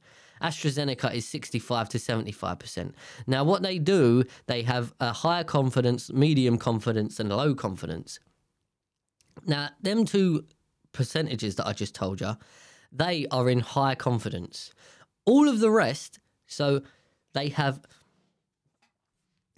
AstraZeneca 0.44 1.14
is 1.14 1.28
65 1.28 1.90
to 1.90 1.98
75%. 1.98 2.94
Now, 3.28 3.44
what 3.44 3.64
they 3.64 3.80
do, 3.80 4.24
they 4.48 4.64
have 4.64 4.94
a 5.00 5.14
higher 5.14 5.44
confidence, 5.44 6.12
medium 6.12 6.58
confidence, 6.58 7.20
and 7.20 7.30
low 7.30 7.56
confidence. 7.56 8.20
Now, 9.46 9.70
them 9.82 10.06
two 10.06 10.46
percentages 10.92 11.56
that 11.56 11.68
I 11.68 11.74
just 11.74 11.96
told 11.96 12.22
you, 12.22 12.38
they 12.92 13.26
are 13.32 13.50
in 13.50 13.62
high 13.62 13.96
confidence. 13.96 14.72
All 15.26 15.48
of 15.48 15.60
the 15.60 15.72
rest, 15.72 16.20
so 16.46 16.82
they 17.34 17.50
have 17.50 17.80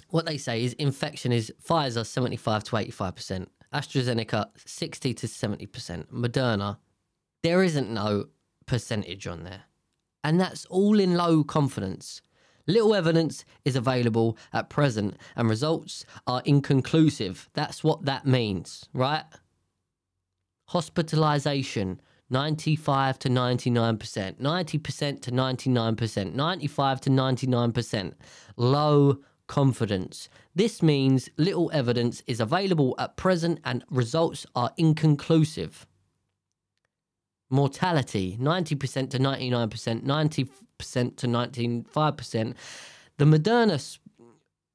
what 0.10 0.26
they 0.26 0.38
say 0.38 0.64
is 0.64 0.74
infection 0.74 1.34
is 1.34 1.52
Pfizer 1.68 2.06
75 2.06 2.64
to 2.66 2.76
85%, 2.78 3.48
AstraZeneca 3.74 4.46
60 4.56 5.14
to 5.14 5.28
70%, 5.28 6.06
Moderna, 6.08 6.78
there 7.44 7.64
isn't 7.64 7.90
no 7.90 8.28
percentage 8.66 9.28
on 9.28 9.44
there. 9.44 9.64
And 10.26 10.42
that's 10.42 10.66
all 10.72 11.00
in 11.00 11.14
low 11.14 11.44
confidence. 11.44 12.24
Little 12.66 12.96
evidence 12.96 13.46
is 13.64 13.76
available 13.76 14.40
at 14.52 14.72
present 14.72 15.18
and 15.36 15.48
results 15.48 16.04
are 16.26 16.42
inconclusive. 16.46 17.48
That's 17.54 17.84
what 17.84 18.06
that 18.06 18.26
means, 18.26 18.90
right? 18.92 19.24
Hospitalization 20.70 22.02
95 22.32 23.20
to 23.20 23.30
99%, 23.30 24.42
90% 24.42 25.22
to 25.22 25.32
99%, 25.32 26.34
95 26.34 27.02
to 27.02 27.10
99%. 27.12 28.14
Low 28.58 29.20
confidence. 29.46 30.28
This 30.56 30.82
means 30.82 31.30
little 31.38 31.70
evidence 31.72 32.24
is 32.26 32.40
available 32.40 32.96
at 32.98 33.16
present 33.16 33.60
and 33.64 33.86
results 33.92 34.48
are 34.56 34.72
inconclusive. 34.76 35.86
Mortality 37.50 38.38
90% 38.40 39.10
to 39.12 39.20
99%, 39.20 40.04
90% 40.04 41.16
to 41.18 41.28
95%. 41.28 42.56
The 43.18 43.26
Moderna 43.26 44.00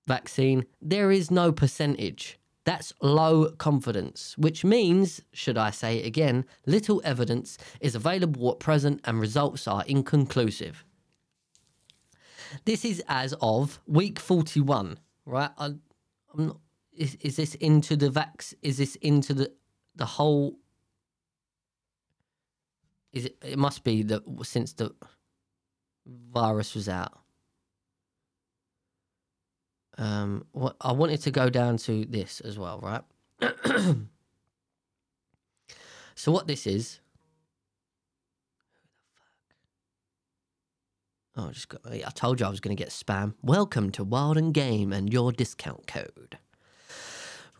vaccine, 0.06 0.66
there 0.80 1.10
is 1.10 1.30
no 1.30 1.52
percentage. 1.52 2.38
That's 2.64 2.92
low 3.00 3.50
confidence, 3.52 4.36
which 4.36 4.64
means, 4.64 5.22
should 5.32 5.56
I 5.56 5.70
say 5.70 5.98
it 5.98 6.06
again, 6.06 6.44
little 6.66 7.00
evidence 7.04 7.58
is 7.80 7.94
available 7.94 8.50
at 8.52 8.60
present 8.60 9.00
and 9.04 9.20
results 9.20 9.66
are 9.66 9.84
inconclusive. 9.86 10.84
This 12.64 12.84
is 12.84 13.02
as 13.08 13.34
of 13.40 13.80
week 13.86 14.18
41, 14.18 14.98
right? 15.24 15.50
I, 15.56 15.74
not, 16.34 16.58
is, 16.92 17.16
is 17.20 17.36
this 17.36 17.54
into 17.56 17.96
the 17.96 18.10
vax? 18.10 18.54
Is 18.62 18.78
this 18.78 18.96
into 18.96 19.34
the 19.34 19.52
the 19.96 20.04
whole? 20.04 20.58
Is 23.12 23.26
it? 23.26 23.36
It 23.42 23.58
must 23.58 23.84
be 23.84 24.02
that 24.04 24.22
since 24.42 24.72
the 24.72 24.94
virus 26.06 26.74
was 26.74 26.88
out. 26.88 27.18
Um, 29.98 30.46
what 30.52 30.76
I 30.80 30.92
wanted 30.92 31.20
to 31.22 31.30
go 31.30 31.50
down 31.50 31.76
to 31.78 32.04
this 32.06 32.40
as 32.40 32.58
well, 32.58 32.80
right? 32.80 33.96
So 36.20 36.30
what 36.30 36.46
this 36.46 36.66
is? 36.66 37.00
Oh, 41.34 41.48
I 41.48 41.52
just 41.52 41.70
got. 41.70 41.80
I 41.86 42.10
told 42.14 42.40
you 42.40 42.46
I 42.46 42.50
was 42.50 42.60
going 42.60 42.76
to 42.76 42.82
get 42.82 42.90
spam. 42.90 43.32
Welcome 43.42 43.90
to 43.92 44.04
Wild 44.04 44.36
and 44.36 44.52
Game 44.52 44.92
and 44.92 45.10
your 45.10 45.32
discount 45.32 45.86
code. 45.86 46.36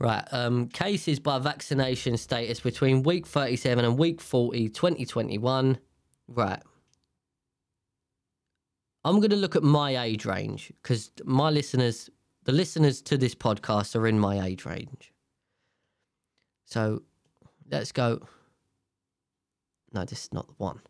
Right. 0.01 0.25
Um, 0.33 0.69
cases 0.69 1.21
by 1.21 1.39
vaccination 1.39 2.17
status 2.17 2.59
between 2.59 3.03
week 3.03 3.27
37 3.27 3.85
and 3.85 3.99
week 3.99 4.23
40, 4.23 4.71
2021. 4.71 5.79
Right. 6.27 6.63
I'm 9.05 9.17
going 9.17 9.31
to 9.31 9.37
look 9.37 9.57
at 9.57 9.63
my 9.63 10.03
age 10.03 10.25
range 10.25 10.73
because 10.83 11.11
my 11.25 11.51
listeners, 11.51 12.09
the 12.45 12.53
listeners 12.53 13.03
to 13.03 13.19
this 13.19 13.35
podcast, 13.35 13.95
are 13.95 14.07
in 14.07 14.19
my 14.19 14.41
age 14.45 14.65
range. 14.65 15.13
So 16.65 17.03
let's 17.71 17.93
go. 17.93 18.27
No, 19.93 20.05
this 20.07 20.25
is 20.25 20.33
not 20.33 20.47
the 20.47 20.55
one. 20.57 20.81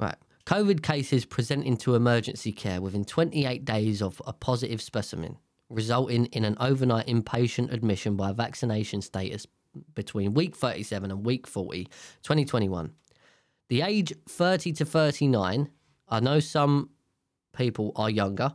Right. 0.00 0.16
COVID 0.46 0.82
cases 0.82 1.24
presenting 1.24 1.76
to 1.78 1.94
emergency 1.94 2.50
care 2.50 2.80
within 2.80 3.04
28 3.04 3.64
days 3.64 4.02
of 4.02 4.20
a 4.26 4.32
positive 4.32 4.82
specimen, 4.82 5.38
resulting 5.72 6.26
in 6.26 6.44
an 6.44 6.56
overnight 6.60 7.06
inpatient 7.06 7.72
admission 7.72 8.16
by 8.16 8.32
vaccination 8.32 9.02
status 9.02 9.46
between 9.94 10.34
week 10.34 10.54
37 10.54 11.10
and 11.10 11.24
week 11.24 11.46
40, 11.46 11.84
2021. 12.22 12.92
The 13.68 13.82
age 13.82 14.12
30 14.28 14.72
to 14.74 14.84
39, 14.84 15.70
I 16.08 16.20
know 16.20 16.40
some 16.40 16.90
people 17.56 17.92
are 17.96 18.10
younger, 18.10 18.54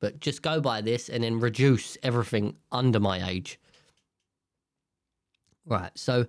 but 0.00 0.20
just 0.20 0.42
go 0.42 0.60
by 0.60 0.80
this 0.80 1.08
and 1.08 1.24
then 1.24 1.40
reduce 1.40 1.98
everything 2.02 2.56
under 2.70 3.00
my 3.00 3.28
age. 3.28 3.58
Right. 5.64 5.90
So 5.96 6.26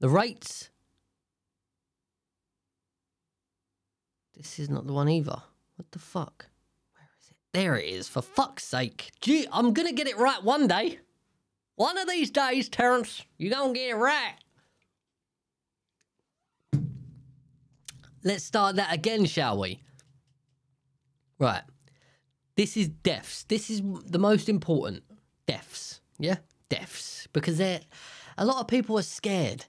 the 0.00 0.08
rates. 0.08 0.68
This 4.36 4.58
is 4.58 4.68
not 4.68 4.86
the 4.86 4.92
one 4.92 5.08
either. 5.08 5.40
What 5.76 5.90
the 5.92 5.98
fuck? 5.98 6.46
There 7.52 7.76
it 7.76 7.86
is. 7.86 8.08
For 8.08 8.22
fuck's 8.22 8.64
sake. 8.64 9.10
Gee, 9.20 9.46
I'm 9.52 9.74
to 9.88 9.92
get 9.92 10.08
it 10.08 10.18
right 10.18 10.42
one 10.42 10.66
day. 10.66 10.98
One 11.76 11.98
of 11.98 12.08
these 12.08 12.30
days, 12.30 12.68
Terence, 12.68 13.22
you're 13.38 13.50
to 13.74 13.78
get 13.78 13.90
it 13.90 13.94
right. 13.96 14.34
Let's 18.24 18.44
start 18.44 18.76
that 18.76 18.94
again, 18.94 19.24
shall 19.24 19.58
we? 19.58 19.82
Right. 21.38 21.62
This 22.56 22.76
is 22.76 22.88
deaths. 22.88 23.44
This 23.44 23.68
is 23.68 23.82
the 24.06 24.18
most 24.18 24.48
important. 24.48 25.02
Deaths. 25.46 26.00
Yeah? 26.18 26.36
Deaths. 26.68 27.26
Because 27.32 27.58
they're 27.58 27.80
a 28.38 28.44
lot 28.44 28.60
of 28.60 28.68
people 28.68 28.98
are 28.98 29.02
scared 29.02 29.64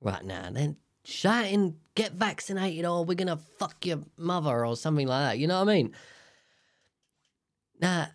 right 0.00 0.24
now. 0.24 0.50
They're 0.50 0.76
shouting, 1.04 1.76
get 1.94 2.12
vaccinated 2.12 2.84
or 2.84 3.04
we're 3.04 3.14
gonna 3.14 3.36
fuck 3.36 3.84
your 3.84 4.04
mother 4.16 4.64
or 4.64 4.76
something 4.76 5.08
like 5.08 5.30
that. 5.32 5.38
You 5.38 5.48
know 5.48 5.58
what 5.58 5.68
I 5.68 5.74
mean? 5.74 5.92
Now 7.82 8.08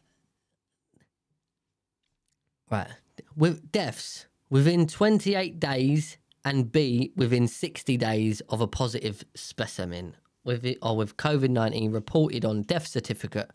Right. 2.69 2.87
With 3.35 3.71
deaths 3.71 4.25
within 4.49 4.87
28 4.87 5.59
days 5.59 6.17
and 6.43 6.71
B 6.71 7.11
within 7.15 7.47
60 7.47 7.97
days 7.97 8.41
of 8.49 8.61
a 8.61 8.67
positive 8.67 9.23
specimen 9.35 10.15
with 10.43 10.65
it 10.65 10.77
or 10.81 10.95
with 10.97 11.17
COVID 11.17 11.49
19 11.49 11.91
reported 11.91 12.45
on 12.45 12.63
death 12.63 12.87
certificate. 12.87 13.51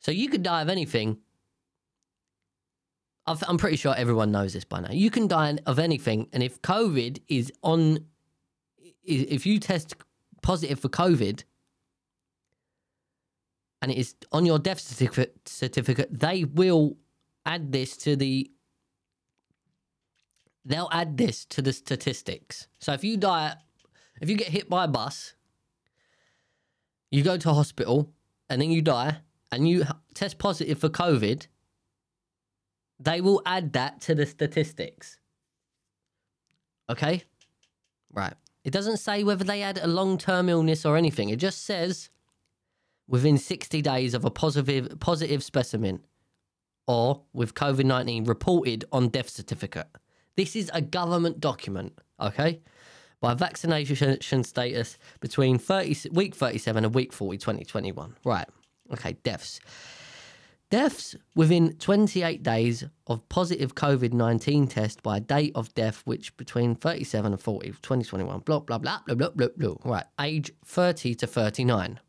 So 0.00 0.10
you 0.12 0.28
could 0.28 0.42
die 0.42 0.62
of 0.62 0.68
anything. 0.68 1.18
I've- 3.26 3.44
I'm 3.46 3.58
pretty 3.58 3.76
sure 3.76 3.94
everyone 3.94 4.32
knows 4.32 4.54
this 4.54 4.64
by 4.64 4.80
now. 4.80 4.92
You 4.92 5.10
can 5.10 5.26
die 5.28 5.58
of 5.66 5.78
anything, 5.78 6.28
and 6.32 6.42
if 6.42 6.62
COVID 6.62 7.20
is 7.28 7.52
on, 7.62 8.06
if 9.02 9.44
you 9.44 9.58
test 9.58 9.94
positive 10.40 10.80
for 10.80 10.88
COVID, 10.88 11.44
and 13.80 13.90
it 13.90 13.98
is 13.98 14.14
on 14.32 14.44
your 14.44 14.58
death 14.58 14.80
certificate, 14.80 15.48
certificate, 15.48 16.08
they 16.10 16.44
will 16.44 16.96
add 17.46 17.72
this 17.72 17.96
to 17.98 18.16
the. 18.16 18.50
They'll 20.64 20.90
add 20.92 21.16
this 21.16 21.44
to 21.46 21.62
the 21.62 21.72
statistics. 21.72 22.68
So 22.78 22.92
if 22.92 23.02
you 23.02 23.16
die, 23.16 23.54
if 24.20 24.28
you 24.28 24.36
get 24.36 24.48
hit 24.48 24.68
by 24.68 24.84
a 24.84 24.88
bus, 24.88 25.34
you 27.10 27.22
go 27.22 27.38
to 27.38 27.54
hospital, 27.54 28.12
and 28.50 28.60
then 28.60 28.70
you 28.70 28.82
die, 28.82 29.18
and 29.50 29.66
you 29.68 29.84
test 30.14 30.38
positive 30.38 30.78
for 30.78 30.90
COVID, 30.90 31.46
they 33.00 33.20
will 33.20 33.40
add 33.46 33.72
that 33.72 34.00
to 34.02 34.14
the 34.14 34.26
statistics. 34.26 35.18
Okay? 36.90 37.22
Right. 38.12 38.34
It 38.64 38.72
doesn't 38.72 38.98
say 38.98 39.24
whether 39.24 39.44
they 39.44 39.60
had 39.60 39.78
a 39.78 39.86
long 39.86 40.18
term 40.18 40.48
illness 40.48 40.84
or 40.84 40.96
anything. 40.96 41.30
It 41.30 41.38
just 41.38 41.64
says 41.64 42.10
within 43.08 43.38
60 43.38 43.82
days 43.82 44.14
of 44.14 44.24
a 44.24 44.30
positive 44.30 45.00
positive 45.00 45.42
specimen 45.42 46.00
or 46.86 47.22
with 47.32 47.54
COVID 47.54 47.84
19 47.84 48.24
reported 48.24 48.84
on 48.92 49.08
death 49.08 49.28
certificate. 49.28 49.88
This 50.36 50.54
is 50.54 50.70
a 50.72 50.80
government 50.80 51.40
document, 51.40 51.98
okay? 52.20 52.60
By 53.20 53.34
vaccination 53.34 54.44
status 54.44 54.98
between 55.20 55.58
30, 55.58 56.10
week 56.10 56.34
37 56.34 56.84
and 56.84 56.94
week 56.94 57.12
40, 57.12 57.38
2021. 57.38 58.14
Right. 58.24 58.46
Okay, 58.92 59.14
deaths. 59.24 59.60
Deaths 60.70 61.16
within 61.34 61.72
28 61.78 62.42
days 62.42 62.84
of 63.06 63.26
positive 63.28 63.74
COVID 63.74 64.12
19 64.12 64.68
test 64.68 65.02
by 65.02 65.18
date 65.18 65.52
of 65.54 65.74
death, 65.74 66.02
which 66.04 66.36
between 66.36 66.74
37 66.74 67.32
and 67.32 67.40
40, 67.40 67.68
2021, 67.68 68.40
blah, 68.40 68.60
blah, 68.60 68.78
blah, 68.78 69.00
blah, 69.06 69.14
blah, 69.14 69.30
blah, 69.30 69.48
blah. 69.56 69.74
Right, 69.82 70.04
age 70.20 70.52
30 70.64 71.14
to 71.16 71.26
39. 71.26 72.00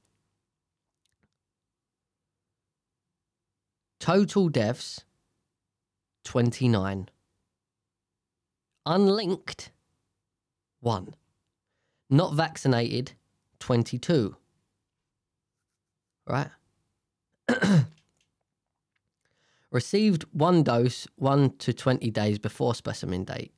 Total 4.10 4.50
deaths 4.50 5.06
29. 6.24 7.10
Unlinked 8.88 9.72
1. 10.80 11.14
Not 12.10 12.34
vaccinated 12.34 13.12
22. 13.60 14.36
Right? 16.26 16.50
Received 19.72 20.26
one 20.32 20.64
dose 20.64 21.06
1 21.18 21.58
to 21.58 21.72
20 21.72 22.10
days 22.10 22.40
before 22.40 22.74
specimen 22.74 23.26
date 23.26 23.54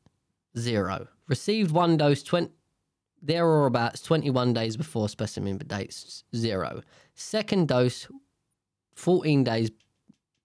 0. 0.58 1.08
Received 1.30 1.72
one 1.72 1.96
dose 1.96 2.24
20 2.24 2.52
there 3.22 3.48
or 3.48 3.68
abouts 3.68 4.02
21 4.02 4.52
days 4.52 4.76
before 4.76 5.08
specimen 5.08 5.60
dates 5.60 6.26
0. 6.36 6.82
Second 7.16 7.70
dose 7.70 8.10
14 8.96 9.46
days 9.46 9.72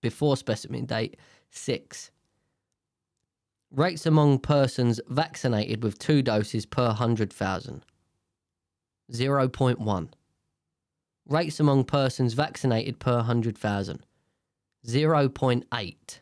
before 0.01 0.37
specimen 0.37 0.87
date 0.87 1.17
6. 1.51 2.11
Rates 3.71 4.07
among 4.07 4.39
persons 4.39 5.01
vaccinated 5.09 5.83
with 5.83 5.99
two 5.99 6.23
doses 6.23 6.67
per 6.67 6.87
100,000 6.87 7.83
0.1. 9.13 10.09
Rates 11.29 11.61
among 11.61 11.85
persons 11.85 12.35
vaccinated 12.35 12.99
per 12.99 13.17
100,000 13.17 14.07
0.8. 14.87 16.19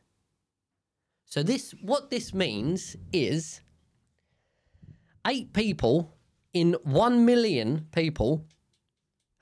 So 1.26 1.42
this 1.42 1.74
what 1.82 2.10
this 2.10 2.32
means 2.32 2.96
is 3.12 3.60
8 5.26 5.52
people 5.52 6.14
in 6.52 6.76
1 6.84 7.24
million 7.24 7.86
people 7.92 8.46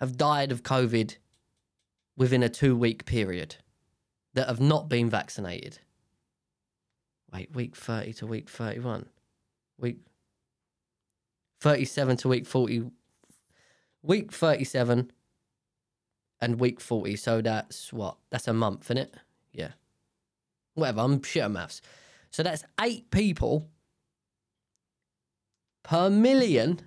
have 0.01 0.16
died 0.16 0.51
of 0.51 0.62
COVID 0.62 1.16
within 2.16 2.43
a 2.43 2.49
2 2.49 2.76
week 2.76 3.05
period 3.05 3.57
that 4.35 4.49
have 4.49 4.61
not 4.61 4.89
been 4.89 5.11
vaccinated. 5.11 5.78
Wait, 7.33 7.55
week 7.55 7.76
30 7.76 8.12
to 8.14 8.26
week 8.26 8.49
31. 8.49 9.07
Week 9.78 9.99
37 11.61 12.16
to 12.18 12.28
week 12.28 12.47
40. 12.47 12.91
Week 14.03 14.33
37 14.33 15.11
and 16.41 16.61
week 16.61 16.80
40. 16.80 17.16
So 17.16 17.41
that's 17.41 17.93
what? 17.93 18.16
That's 18.30 18.49
a 18.49 18.53
month, 18.53 18.87
isn't 18.87 18.99
it? 18.99 19.14
Yeah. 19.53 19.72
Whatever, 20.74 21.01
I'm 21.01 21.22
shit 21.22 21.43
at 21.43 21.51
maths. 21.51 21.80
So 22.30 22.43
that's 22.43 22.64
eight 22.80 23.11
people 23.11 23.68
per 25.83 26.11
million 26.11 26.80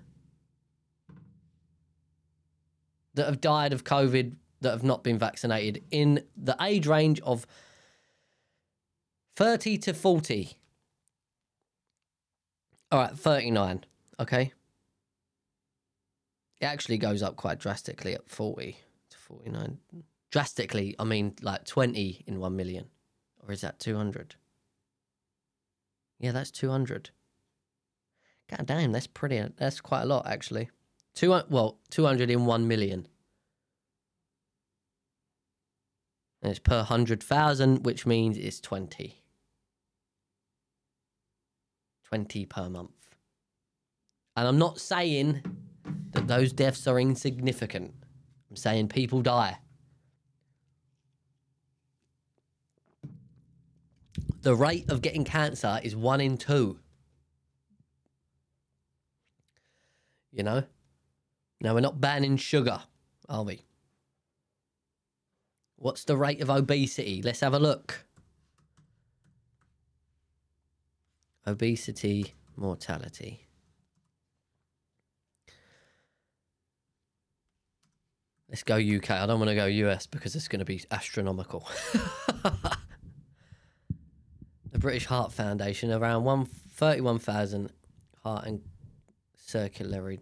that 3.14 3.26
have 3.26 3.40
died 3.40 3.72
of 3.72 3.84
COVID 3.84 4.34
that 4.60 4.70
have 4.70 4.82
not 4.82 5.04
been 5.04 5.18
vaccinated 5.18 5.82
in 5.90 6.22
the 6.36 6.56
age 6.60 6.86
range 6.86 7.20
of 7.20 7.46
30 9.36 9.78
to 9.78 9.94
40. 9.94 10.56
All 12.90 13.00
right, 13.00 13.12
39. 13.12 13.84
Okay. 14.18 14.52
It 16.60 16.64
actually 16.64 16.98
goes 16.98 17.22
up 17.22 17.36
quite 17.36 17.58
drastically 17.58 18.14
at 18.14 18.28
40 18.28 18.78
to 19.10 19.18
49. 19.18 19.78
Drastically, 20.30 20.94
I 20.98 21.04
mean 21.04 21.34
like 21.42 21.64
20 21.64 22.24
in 22.26 22.40
1 22.40 22.56
million. 22.56 22.86
Or 23.46 23.52
is 23.52 23.60
that 23.60 23.78
200? 23.78 24.36
Yeah, 26.18 26.32
that's 26.32 26.50
200. 26.50 27.10
God 28.48 28.66
damn, 28.66 28.92
that's 28.92 29.06
pretty. 29.06 29.42
That's 29.56 29.80
quite 29.80 30.02
a 30.02 30.06
lot, 30.06 30.26
actually. 30.26 30.70
Two, 31.14 31.40
well, 31.48 31.78
200 31.90 32.30
in 32.30 32.46
1 32.46 32.68
million. 32.68 33.06
And 36.42 36.50
it's 36.50 36.60
per 36.60 36.76
100,000, 36.76 37.84
which 37.84 38.06
means 38.06 38.36
it's 38.36 38.60
20. 38.60 39.22
20 42.04 42.46
per 42.46 42.68
month. 42.68 42.90
And 44.36 44.46
I'm 44.46 44.58
not 44.58 44.78
saying 44.78 45.42
that 46.10 46.28
those 46.28 46.52
deaths 46.52 46.86
are 46.86 47.00
insignificant. 47.00 47.94
I'm 48.50 48.56
saying 48.56 48.88
people 48.88 49.22
die. 49.22 49.58
The 54.42 54.54
rate 54.54 54.88
of 54.90 55.02
getting 55.02 55.24
cancer 55.24 55.80
is 55.82 55.96
one 55.96 56.20
in 56.20 56.36
two. 56.36 56.78
You 60.30 60.44
know? 60.44 60.62
Now, 61.60 61.74
we're 61.74 61.80
not 61.80 62.00
banning 62.00 62.36
sugar, 62.36 62.82
are 63.28 63.42
we? 63.42 63.65
What's 65.76 66.04
the 66.04 66.16
rate 66.16 66.40
of 66.40 66.50
obesity? 66.50 67.22
Let's 67.22 67.40
have 67.40 67.54
a 67.54 67.58
look. 67.58 68.04
Obesity, 71.46 72.34
mortality. 72.56 73.46
Let's 78.48 78.62
go 78.62 78.76
UK. 78.76 79.10
I 79.10 79.26
don't 79.26 79.38
want 79.38 79.50
to 79.50 79.54
go 79.54 79.66
US 79.66 80.06
because 80.06 80.34
it's 80.34 80.48
going 80.48 80.60
to 80.60 80.64
be 80.64 80.82
astronomical. 80.90 81.68
the 82.42 82.78
British 84.78 85.06
Heart 85.06 85.32
Foundation, 85.32 85.92
around 85.92 86.24
one 86.24 86.46
thirty-one 86.46 87.18
thousand 87.18 87.70
heart 88.22 88.46
and 88.46 88.60
circulatory 89.36 90.20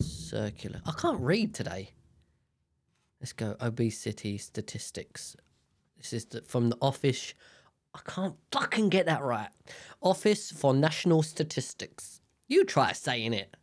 circular. 0.00 0.80
I 0.86 0.92
can't 0.92 1.20
read 1.20 1.54
today. 1.54 1.92
Let's 3.20 3.32
go 3.32 3.56
obesity 3.60 4.38
statistics. 4.38 5.36
This 5.96 6.12
is 6.12 6.24
the, 6.26 6.42
from 6.42 6.70
the 6.70 6.76
office. 6.80 7.34
I 7.94 8.00
can't 8.08 8.36
fucking 8.52 8.90
get 8.90 9.06
that 9.06 9.22
right. 9.22 9.48
Office 10.00 10.52
for 10.52 10.72
National 10.72 11.22
Statistics. 11.22 12.20
You 12.46 12.64
try 12.64 12.92
saying 12.92 13.32
it. 13.32 13.56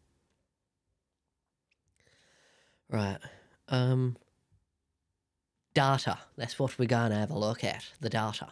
Right. 2.89 3.17
Um. 3.69 4.17
Data. 5.73 6.19
That's 6.37 6.59
what 6.59 6.77
we're 6.77 6.87
going 6.87 7.11
to 7.11 7.17
have 7.17 7.31
a 7.31 7.37
look 7.37 7.63
at. 7.63 7.85
The 8.01 8.09
data. 8.09 8.49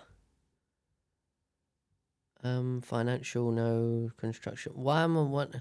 Um. 2.43 2.82
Financial. 2.82 3.51
No. 3.51 4.10
Construction. 4.18 4.74
Why 4.76 5.04
am 5.04 5.18
I 5.18 5.22
what? 5.22 5.51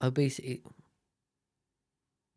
Obesity. 0.00 0.62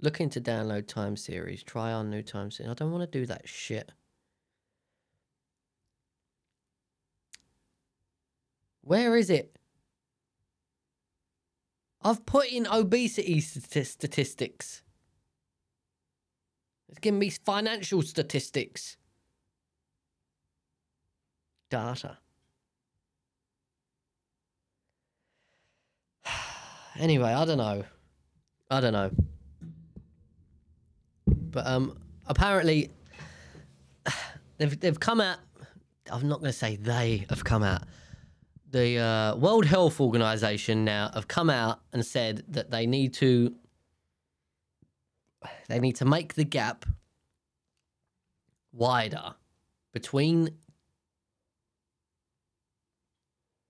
Looking 0.02 0.30
to 0.32 0.41
download 0.41 0.88
time 0.88 1.18
series. 1.18 1.62
Try 1.62 1.91
on 1.91 2.10
new 2.10 2.22
time 2.22 2.52
series. 2.52 2.72
I 2.72 2.74
don't 2.74 2.91
want 2.91 3.10
to 3.10 3.20
do 3.20 3.26
that 3.26 3.50
shit. 3.50 3.91
Where 8.82 9.18
is 9.18 9.30
it? 9.30 9.58
I've 12.02 12.26
put 12.26 12.47
in 12.47 12.66
obesity 12.66 13.41
statistics. 13.41 14.84
It's 16.88 17.00
giving 17.00 17.20
me 17.20 17.30
financial 17.30 18.02
statistics. 18.02 18.95
Data. 21.70 22.20
anyway, 26.97 27.34
I 27.34 27.43
don't 27.43 27.58
know. 27.58 27.84
I 28.72 28.80
don't 28.80 28.93
know. 28.93 29.12
But 31.52 31.68
um, 31.68 31.97
apparently, 32.28 32.91
they've 34.58 34.80
they've 34.80 35.00
come 35.00 35.22
out. 35.22 35.38
I'm 36.12 36.28
not 36.28 36.39
going 36.39 36.52
to 36.52 36.58
say 36.58 36.76
they 36.76 37.26
have 37.30 37.43
come 37.43 37.64
out. 37.64 37.84
The 38.72 38.97
uh, 39.00 39.36
World 39.36 39.66
Health 39.66 40.00
Organization 40.00 40.86
now 40.86 41.12
have 41.14 41.28
come 41.28 41.50
out 41.50 41.82
and 41.91 42.06
said 42.06 42.43
that 42.50 42.70
they 42.70 42.86
need 42.86 43.14
to 43.16 43.56
they 45.68 45.80
need 45.80 45.95
to 45.97 46.06
make 46.06 46.36
the 46.36 46.43
gap 46.43 46.86
wider 48.74 49.36
between 49.93 50.50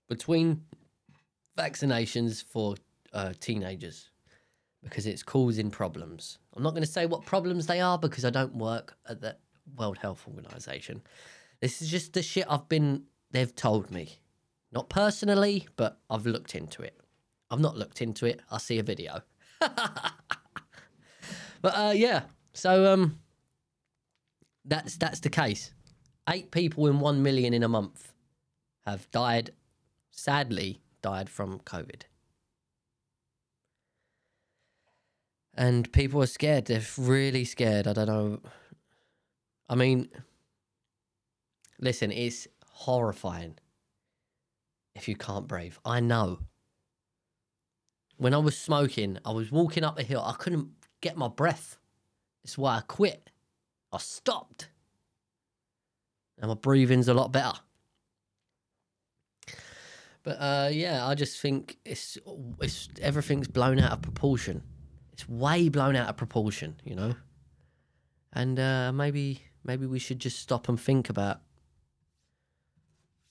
between 0.08 0.64
vaccinations 1.58 2.44
for 2.44 2.76
uh, 3.14 3.34
teenagers 3.40 4.10
because 4.84 5.06
it's 5.06 5.24
causing 5.24 5.70
problems. 5.70 6.40
I'm 6.60 6.64
not 6.64 6.72
going 6.72 6.84
to 6.84 6.92
say 6.92 7.06
what 7.06 7.26
problems 7.26 7.68
they 7.68 7.80
are 7.80 7.98
because 7.98 8.26
I 8.26 8.32
don't 8.32 8.54
work 8.54 8.98
at 9.08 9.22
the 9.22 9.38
World 9.78 9.98
Health 9.98 10.26
Organization. 10.28 11.02
This 11.62 11.82
is 11.82 11.90
just 11.90 12.12
the 12.12 12.22
shit 12.22 12.46
I've 12.50 12.68
been 12.68 13.04
they've 13.32 13.56
told 13.56 13.92
me. 13.92 14.20
Not 14.74 14.90
personally, 14.90 15.70
but 15.78 16.02
I've 16.10 16.26
looked 16.26 16.56
into 16.56 16.82
it. 16.82 17.00
I've 17.50 17.62
not 17.62 17.78
looked 17.78 18.02
into 18.02 18.26
it. 18.26 18.42
I 18.52 18.58
see 18.58 18.78
a 18.78 18.84
video. 18.84 19.22
but 19.62 19.74
uh, 21.64 21.94
yeah, 21.96 22.24
so 22.52 22.92
um, 22.92 23.20
that's 24.66 24.98
that's 24.98 25.22
the 25.22 25.30
case. 25.30 25.72
Eight 26.30 26.52
people 26.52 26.88
in 26.88 27.00
one 27.00 27.24
million 27.24 27.54
in 27.54 27.64
a 27.64 27.70
month 27.70 28.12
have 28.86 29.10
died. 29.12 29.52
Sadly, 30.12 30.82
died 31.02 31.30
from 31.30 31.60
COVID. 31.60 32.02
And 35.60 35.92
people 35.92 36.24
are 36.24 36.28
scared. 36.28 36.66
They're 36.66 36.82
really 36.98 37.44
scared. 37.44 37.86
I 37.86 37.92
don't 37.92 38.08
know. 38.08 38.40
I 39.68 39.76
mean, 39.76 40.08
listen, 41.82 42.14
it's 42.14 42.48
horrifying 42.66 43.56
if 44.96 45.10
you 45.10 45.18
can't 45.18 45.50
breathe. 45.50 45.76
I 45.84 46.00
know. 46.00 46.40
When 48.16 48.34
I 48.34 48.38
was 48.38 48.58
smoking, 48.58 49.18
I 49.26 49.32
was 49.32 49.52
walking 49.52 49.84
up 49.84 50.00
a 50.00 50.04
hill. 50.04 50.24
I 50.26 50.32
couldn't 50.32 50.70
get 51.02 51.18
my 51.18 51.28
breath. 51.28 51.78
That's 52.42 52.58
why 52.58 52.78
I 52.78 52.82
quit. 52.88 53.30
I 53.92 53.98
stopped. 53.98 54.70
And 56.38 56.48
my 56.48 56.56
breathing's 56.56 57.10
a 57.10 57.14
lot 57.14 57.34
better. 57.34 57.60
But 60.24 60.38
uh, 60.40 60.70
yeah, 60.72 61.06
I 61.06 61.16
just 61.16 61.42
think 61.42 61.80
it's 61.84 62.18
it's 62.62 62.88
everything's 63.02 63.50
blown 63.50 63.78
out 63.78 63.92
of 63.92 64.02
proportion. 64.02 64.64
It's 65.20 65.28
way 65.28 65.68
blown 65.68 65.98
out 65.98 66.08
of 66.08 66.16
proportion, 66.16 66.80
you 66.86 66.96
know. 66.96 67.14
And 68.32 68.58
uh, 68.58 68.94
maybe 68.94 69.44
maybe 69.66 69.86
we 69.86 70.00
should 70.00 70.20
just 70.20 70.40
stop 70.40 70.70
and 70.70 70.80
think 70.80 71.10
about 71.10 71.42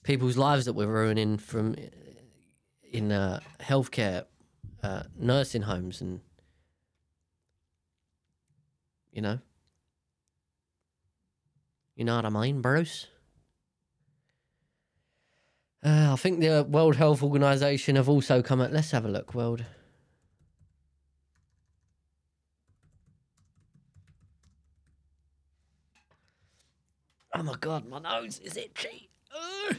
people's 0.03 0.37
lives 0.37 0.67
that 0.67 0.75
we're 0.75 0.87
ruining 0.87 1.39
from 1.39 1.77
in 2.93 3.11
uh, 3.11 3.41
healthcare, 3.61 4.27
uh, 4.83 5.05
nursing 5.19 5.63
homes, 5.63 6.03
and 6.03 6.21
you 9.11 9.23
know, 9.23 9.39
you 11.97 12.05
know 12.05 12.17
what 12.17 12.27
I 12.27 12.29
mean, 12.29 12.61
Bruce. 12.61 13.07
Uh, 15.83 16.13
I 16.13 16.17
think 16.17 16.41
the 16.41 16.67
World 16.69 16.97
Health 16.97 17.23
Organization 17.23 17.97
have 17.97 18.11
also 18.11 18.43
come 18.43 18.61
out. 18.61 18.75
Let's 18.75 18.91
have 18.91 19.07
a 19.07 19.09
look. 19.09 19.35
World. 19.35 19.65
Oh 27.39 27.43
my 27.45 27.55
god, 27.61 27.87
my 27.89 28.01
nose 28.01 28.41
is 28.41 28.57
itchy. 28.57 29.11
Ugh. 29.71 29.77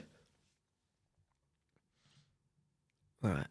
Right. 3.21 3.47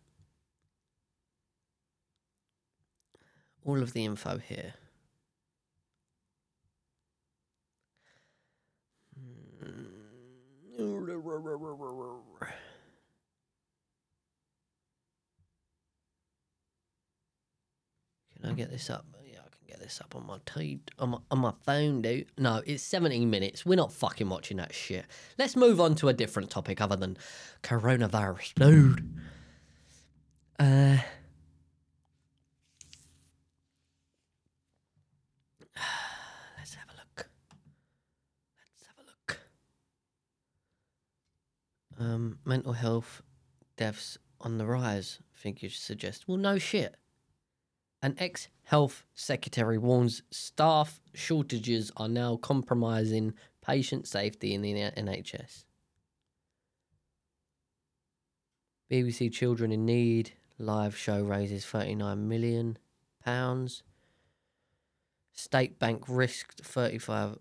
All 3.66 3.82
of 3.82 3.92
the 3.92 4.06
info 4.06 4.38
here. 4.38 4.72
Can 18.40 18.50
I 18.50 18.52
get 18.54 18.70
this 18.70 18.88
up? 18.88 19.04
I 19.68 19.72
get 19.72 19.80
this 19.80 20.00
up 20.00 20.14
on 20.16 20.26
my 20.26 20.38
t- 20.46 20.80
on 20.98 21.10
my, 21.10 21.18
on 21.30 21.38
my 21.40 21.52
phone, 21.64 22.00
dude. 22.02 22.26
No, 22.38 22.62
it's 22.64 22.82
17 22.82 23.28
minutes. 23.28 23.66
We're 23.66 23.76
not 23.76 23.92
fucking 23.92 24.28
watching 24.28 24.56
that 24.58 24.72
shit. 24.74 25.04
Let's 25.38 25.56
move 25.56 25.80
on 25.80 25.94
to 25.96 26.08
a 26.08 26.12
different 26.12 26.50
topic 26.50 26.80
other 26.80 26.96
than 26.96 27.16
coronavirus, 27.62 28.54
dude. 28.54 29.14
Uh. 30.58 30.98
Let's 36.58 36.74
have 36.74 36.88
a 36.88 36.96
look. 36.96 37.28
Let's 38.58 38.86
have 38.86 38.98
a 38.98 39.06
look. 39.06 39.40
um, 42.00 42.38
mental 42.44 42.72
health 42.72 43.22
deaths 43.76 44.18
on 44.40 44.58
the 44.58 44.66
rise, 44.66 45.18
figures 45.32 45.76
suggest. 45.78 46.26
Well, 46.26 46.36
no 46.38 46.58
shit. 46.58 46.96
An 48.02 48.14
ex 48.18 48.48
health 48.62 49.04
secretary 49.14 49.78
warns 49.78 50.22
staff 50.30 51.00
shortages 51.14 51.90
are 51.96 52.08
now 52.08 52.36
compromising 52.36 53.34
patient 53.64 54.06
safety 54.06 54.54
in 54.54 54.62
the 54.62 54.72
NHS. 54.72 55.64
BBC 58.90 59.32
Children 59.32 59.72
in 59.72 59.84
Need 59.84 60.32
live 60.58 60.96
show 60.96 61.22
raises 61.22 61.64
39 61.64 62.28
million 62.28 62.78
pounds. 63.24 63.82
State 65.32 65.78
Bank 65.78 66.04
risked 66.08 66.64
35 66.64 67.38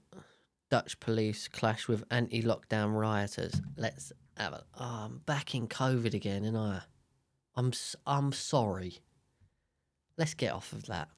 Dutch 0.69 0.99
police 0.99 1.47
clash 1.47 1.87
with 1.87 2.03
anti-lockdown 2.11 2.93
rioters. 2.93 3.61
Let's 3.77 4.11
have 4.35 4.53
a. 4.53 4.63
Oh, 4.77 4.83
I'm 5.05 5.19
back 5.19 5.55
in 5.55 5.67
COVID 5.67 6.13
again, 6.13 6.43
and 6.43 6.57
I. 6.57 6.81
I'm 7.55 7.71
I'm 8.05 8.33
sorry. 8.33 8.99
Let's 10.18 10.34
get 10.34 10.53
off 10.53 10.74
of 10.74 10.88
that. 10.88 11.09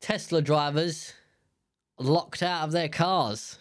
Tesla 0.00 0.42
drivers 0.42 1.12
locked 1.98 2.42
out 2.42 2.64
of 2.64 2.72
their 2.72 2.88
cars. 2.88 3.58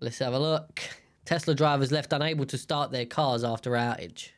Let's 0.00 0.18
have 0.18 0.34
a 0.34 0.38
look. 0.38 0.80
Tesla 1.24 1.54
drivers 1.54 1.92
left 1.92 2.12
unable 2.12 2.46
to 2.46 2.58
start 2.58 2.90
their 2.90 3.06
cars 3.06 3.44
after 3.44 3.72
outage. 3.72 4.30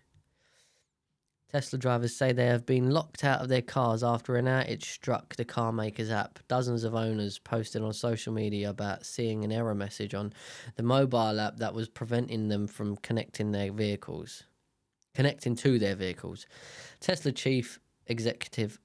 Tesla 1.50 1.78
drivers 1.78 2.14
say 2.14 2.32
they 2.32 2.46
have 2.46 2.66
been 2.66 2.90
locked 2.90 3.24
out 3.24 3.40
of 3.40 3.48
their 3.48 3.62
cars 3.62 4.02
after 4.02 4.36
an 4.36 4.46
outage 4.46 4.84
struck 4.84 5.36
the 5.36 5.44
carmaker's 5.44 6.10
app. 6.10 6.40
Dozens 6.48 6.84
of 6.84 6.94
owners 6.94 7.38
posted 7.38 7.82
on 7.82 7.92
social 7.92 8.32
media 8.32 8.68
about 8.68 9.06
seeing 9.06 9.44
an 9.44 9.52
error 9.52 9.74
message 9.74 10.14
on 10.14 10.32
the 10.74 10.82
mobile 10.82 11.40
app 11.40 11.56
that 11.58 11.74
was 11.74 11.88
preventing 11.88 12.48
them 12.48 12.66
from 12.66 12.96
connecting 12.96 13.52
their 13.52 13.72
vehicles, 13.72 14.42
connecting 15.14 15.54
to 15.56 15.78
their 15.78 15.94
vehicles. 15.94 16.46
Tesla 17.00 17.32
chief 17.32 17.78
executive 18.06 18.78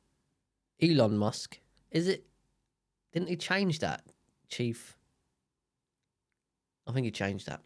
Elon 0.81 1.17
Musk, 1.17 1.59
is 1.91 2.07
it? 2.07 2.25
Didn't 3.13 3.29
he 3.29 3.35
change 3.35 3.79
that? 3.79 4.03
Chief. 4.47 4.97
I 6.87 6.91
think 6.91 7.05
he 7.05 7.11
changed 7.11 7.47
that. 7.47 7.61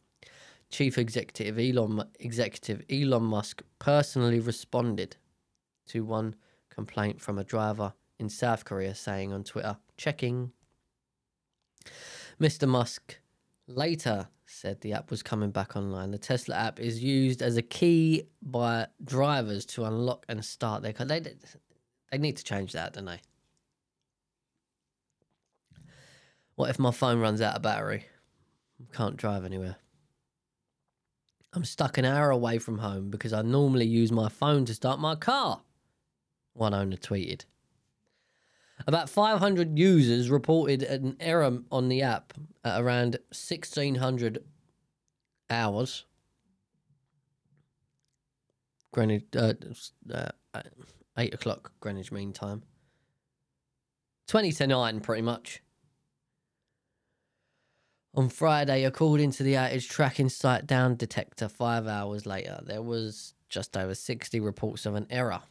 Chief 0.69 0.97
Executive 0.97 1.57
Elon 1.57 2.03
Executive 2.19 2.83
Elon 2.89 3.23
Musk 3.23 3.61
personally 3.79 4.39
responded 4.39 5.15
to 5.87 6.03
one 6.03 6.35
complaint 6.69 7.21
from 7.21 7.37
a 7.37 7.43
driver 7.43 7.93
in 8.19 8.29
South 8.29 8.65
Korea, 8.65 8.95
saying 8.95 9.31
on 9.31 9.43
Twitter, 9.43 9.77
"Checking." 9.97 10.51
Mr. 12.39 12.67
Musk 12.67 13.19
later 13.67 14.29
said 14.45 14.81
the 14.81 14.93
app 14.93 15.09
was 15.09 15.23
coming 15.23 15.51
back 15.51 15.75
online. 15.75 16.11
The 16.11 16.17
Tesla 16.17 16.55
app 16.55 16.79
is 16.79 17.03
used 17.03 17.41
as 17.41 17.57
a 17.57 17.61
key 17.61 18.27
by 18.41 18.87
drivers 19.03 19.65
to 19.67 19.85
unlock 19.85 20.25
and 20.27 20.43
start 20.43 20.81
their 20.81 20.93
car. 20.93 21.05
They 21.05 21.21
they 22.11 22.17
need 22.17 22.37
to 22.37 22.43
change 22.43 22.73
that, 22.73 22.93
don't 22.93 23.05
they? 23.05 23.21
What 26.55 26.69
if 26.69 26.79
my 26.79 26.91
phone 26.91 27.19
runs 27.19 27.41
out 27.41 27.55
of 27.55 27.61
battery? 27.61 28.05
Can't 28.93 29.17
drive 29.17 29.43
anywhere. 29.45 29.77
I'm 31.53 31.65
stuck 31.65 31.97
an 31.97 32.05
hour 32.05 32.29
away 32.29 32.57
from 32.59 32.79
home 32.79 33.09
because 33.09 33.33
I 33.33 33.41
normally 33.41 33.85
use 33.85 34.11
my 34.11 34.29
phone 34.29 34.65
to 34.65 34.73
start 34.73 34.99
my 34.99 35.15
car. 35.15 35.61
One 36.53 36.73
owner 36.73 36.97
tweeted. 36.97 37.45
About 38.87 39.09
500 39.09 39.79
users 39.79 40.29
reported 40.29 40.83
an 40.83 41.15
error 41.19 41.59
on 41.71 41.87
the 41.87 42.01
app 42.01 42.33
at 42.63 42.81
around 42.81 43.13
1600 43.29 44.43
hours. 45.49 46.05
Greenwich, 48.91 49.23
uh, 49.35 49.53
uh, 50.13 50.61
8 51.17 51.33
o'clock 51.33 51.71
Greenwich 51.79 52.11
Mean 52.11 52.33
Time. 52.33 52.63
20 54.27 54.51
to 54.53 54.67
9, 54.67 54.99
pretty 55.01 55.21
much. 55.21 55.61
On 58.15 58.29
Friday, 58.29 58.85
according 58.85 59.31
to 59.31 59.43
the 59.43 59.53
outage 59.53 59.89
tracking 59.89 60.29
site 60.29 60.65
Downdetector, 60.65 61.51
five 61.51 61.85
hours 61.85 62.25
later, 62.25 62.61
there 62.63 62.81
was 62.81 63.33
just 63.49 63.75
over 63.75 63.93
60 63.93 64.39
reports 64.39 64.85
of 64.85 64.95
an 64.95 65.05
error. 65.09 65.41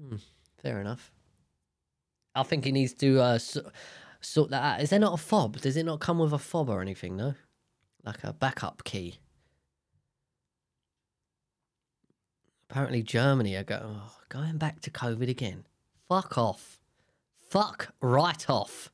Hmm, 0.00 0.16
fair 0.60 0.80
enough. 0.80 1.12
I 2.34 2.42
think 2.42 2.64
he 2.64 2.72
needs 2.72 2.94
to 2.94 3.20
uh, 3.20 3.38
sort 4.20 4.50
that 4.50 4.62
out. 4.62 4.80
Is 4.80 4.90
there 4.90 4.98
not 4.98 5.14
a 5.14 5.22
fob? 5.22 5.60
Does 5.60 5.76
it 5.76 5.84
not 5.84 6.00
come 6.00 6.18
with 6.18 6.32
a 6.32 6.38
fob 6.38 6.68
or 6.68 6.80
anything, 6.80 7.16
no? 7.16 7.34
Like 8.04 8.24
a 8.24 8.32
backup 8.32 8.82
key? 8.84 9.18
Apparently, 12.72 13.02
Germany 13.02 13.54
are 13.54 13.64
go- 13.64 13.82
oh, 13.84 14.12
going 14.30 14.56
back 14.56 14.80
to 14.80 14.90
COVID 14.90 15.28
again. 15.28 15.66
Fuck 16.08 16.38
off. 16.38 16.80
Fuck 17.50 17.92
right 18.00 18.48
off. 18.48 18.90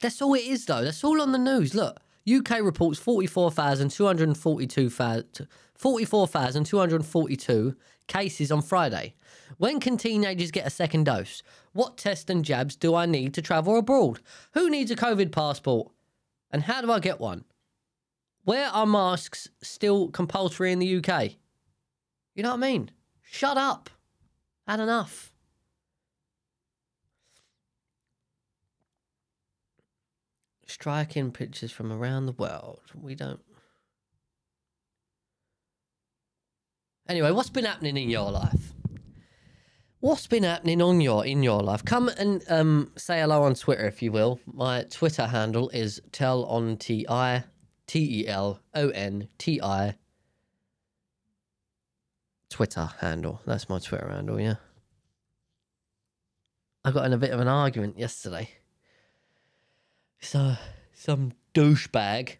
That's 0.00 0.20
all 0.20 0.34
it 0.34 0.42
is, 0.42 0.66
though. 0.66 0.82
That's 0.82 1.04
all 1.04 1.22
on 1.22 1.30
the 1.30 1.38
news. 1.38 1.76
Look, 1.76 2.00
UK 2.28 2.60
reports 2.60 2.98
44,242 2.98 4.90
fa- 4.90 5.24
44,242 5.76 7.76
cases 8.08 8.50
on 8.50 8.62
Friday. 8.62 9.14
When 9.58 9.78
can 9.78 9.96
teenagers 9.96 10.50
get 10.50 10.66
a 10.66 10.70
second 10.70 11.04
dose? 11.04 11.44
What 11.72 11.98
tests 11.98 12.28
and 12.28 12.44
jabs 12.44 12.74
do 12.74 12.96
I 12.96 13.06
need 13.06 13.32
to 13.34 13.42
travel 13.42 13.78
abroad? 13.78 14.18
Who 14.54 14.68
needs 14.68 14.90
a 14.90 14.96
COVID 14.96 15.30
passport? 15.30 15.92
And 16.50 16.64
how 16.64 16.80
do 16.80 16.90
I 16.90 16.98
get 16.98 17.20
one? 17.20 17.44
Where 18.44 18.68
are 18.68 18.86
masks 18.86 19.48
still 19.62 20.08
compulsory 20.08 20.72
in 20.72 20.78
the 20.78 20.96
UK? 20.98 21.32
You 22.34 22.42
know 22.42 22.50
what 22.50 22.56
I 22.64 22.72
mean? 22.72 22.90
Shut 23.22 23.56
up. 23.56 23.90
Had 24.66 24.80
enough. 24.80 25.34
striking 30.74 31.30
pictures 31.30 31.70
from 31.70 31.92
around 31.92 32.26
the 32.26 32.32
world. 32.32 32.80
We 33.00 33.14
don't. 33.14 33.40
Anyway, 37.08 37.30
what's 37.30 37.50
been 37.50 37.64
happening 37.64 37.96
in 37.96 38.10
your 38.10 38.30
life? 38.30 38.72
What's 40.00 40.26
been 40.26 40.42
happening 40.42 40.82
on 40.82 41.00
your 41.00 41.24
in 41.24 41.42
your 41.42 41.62
life? 41.62 41.84
Come 41.84 42.08
and 42.08 42.42
um, 42.48 42.92
say 42.96 43.20
hello 43.20 43.44
on 43.44 43.54
Twitter 43.54 43.86
if 43.86 44.02
you 44.02 44.10
will. 44.10 44.40
My 44.46 44.82
Twitter 44.90 45.26
handle 45.26 45.70
is 45.70 46.00
tell 46.12 46.44
on 46.46 46.76
t 46.76 47.06
i 47.08 47.44
t 47.86 48.22
e 48.22 48.26
l 48.26 48.60
o 48.74 48.88
n 48.88 49.28
t 49.38 49.60
i. 49.60 49.96
Twitter 52.48 52.90
handle. 53.00 53.40
That's 53.46 53.68
my 53.68 53.78
Twitter 53.78 54.08
handle. 54.08 54.40
Yeah. 54.40 54.56
I 56.84 56.90
got 56.92 57.06
in 57.06 57.12
a 57.12 57.18
bit 57.18 57.32
of 57.32 57.40
an 57.40 57.48
argument 57.48 57.98
yesterday. 57.98 58.48
So 60.20 60.54
some 60.92 61.32
douchebag. 61.52 62.36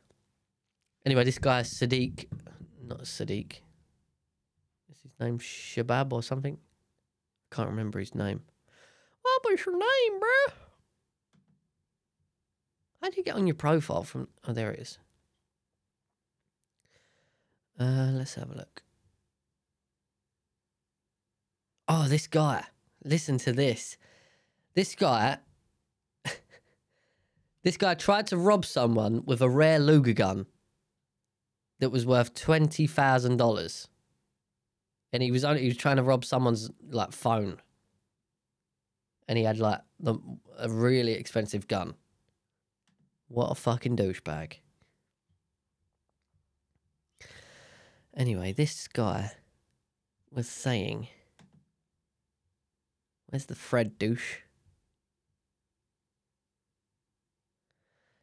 Anyway, 1.05 1.24
this 1.24 1.38
guy 1.38 1.62
Sadiq, 1.62 2.26
not 2.86 3.03
Sadiq. 3.03 3.61
Is 4.90 5.01
his 5.03 5.12
name 5.18 5.38
Shabab 5.38 6.12
or 6.12 6.22
something? 6.22 6.59
Can't 7.51 7.68
remember 7.68 7.99
his 7.99 8.14
name. 8.14 8.42
What 9.22 9.42
was 9.45 9.64
your 9.64 9.76
name, 9.76 10.20
bro? 10.20 10.55
How 13.03 13.11
do 13.11 13.16
you 13.16 13.24
get 13.24 13.34
on 13.34 13.47
your 13.47 13.55
profile 13.55 14.03
from? 14.03 14.28
Oh, 14.47 14.53
there 14.53 14.70
it 14.70 14.80
is. 14.80 14.99
Uh, 17.79 18.11
let's 18.12 18.35
have 18.35 18.51
a 18.51 18.55
look. 18.55 18.83
Oh, 21.89 22.07
this 22.09 22.27
guy. 22.27 22.64
Listen 23.05 23.39
to 23.39 23.53
this. 23.53 23.97
This 24.75 24.95
guy 24.95 25.39
this 27.62 27.77
guy 27.77 27.95
tried 27.95 28.27
to 28.29 28.37
rob 28.37 28.64
someone 28.64 29.22
with 29.25 29.41
a 29.41 29.49
rare 29.49 29.79
Luger 29.79 30.12
gun 30.12 30.47
that 31.81 31.91
was 31.91 32.07
worth 32.07 32.35
twenty 32.35 32.87
thousand 32.87 33.37
dollars, 33.37 33.89
and 35.12 35.22
he 35.22 35.31
was 35.31 35.45
only 35.45 35.62
he 35.62 35.68
was 35.68 35.77
trying 35.77 35.97
to 35.97 36.03
rob 36.03 36.25
someone's 36.25 36.70
like 36.91 37.12
phone, 37.12 37.61
and 39.29 39.37
he 39.37 39.45
had 39.45 39.59
like 39.59 39.81
the, 40.01 40.14
a 40.59 40.68
really 40.68 41.12
expensive 41.12 41.68
gun. 41.68 41.95
What 43.29 43.51
a 43.51 43.55
fucking 43.55 43.97
douchebag. 43.97 44.55
Anyway, 48.17 48.53
this 48.53 48.87
guy 48.89 49.33
was 50.31 50.49
saying, 50.49 51.09
"Where's 53.27 53.47
the 53.47 53.55
Fred 53.55 53.99
douche?" 53.99 54.41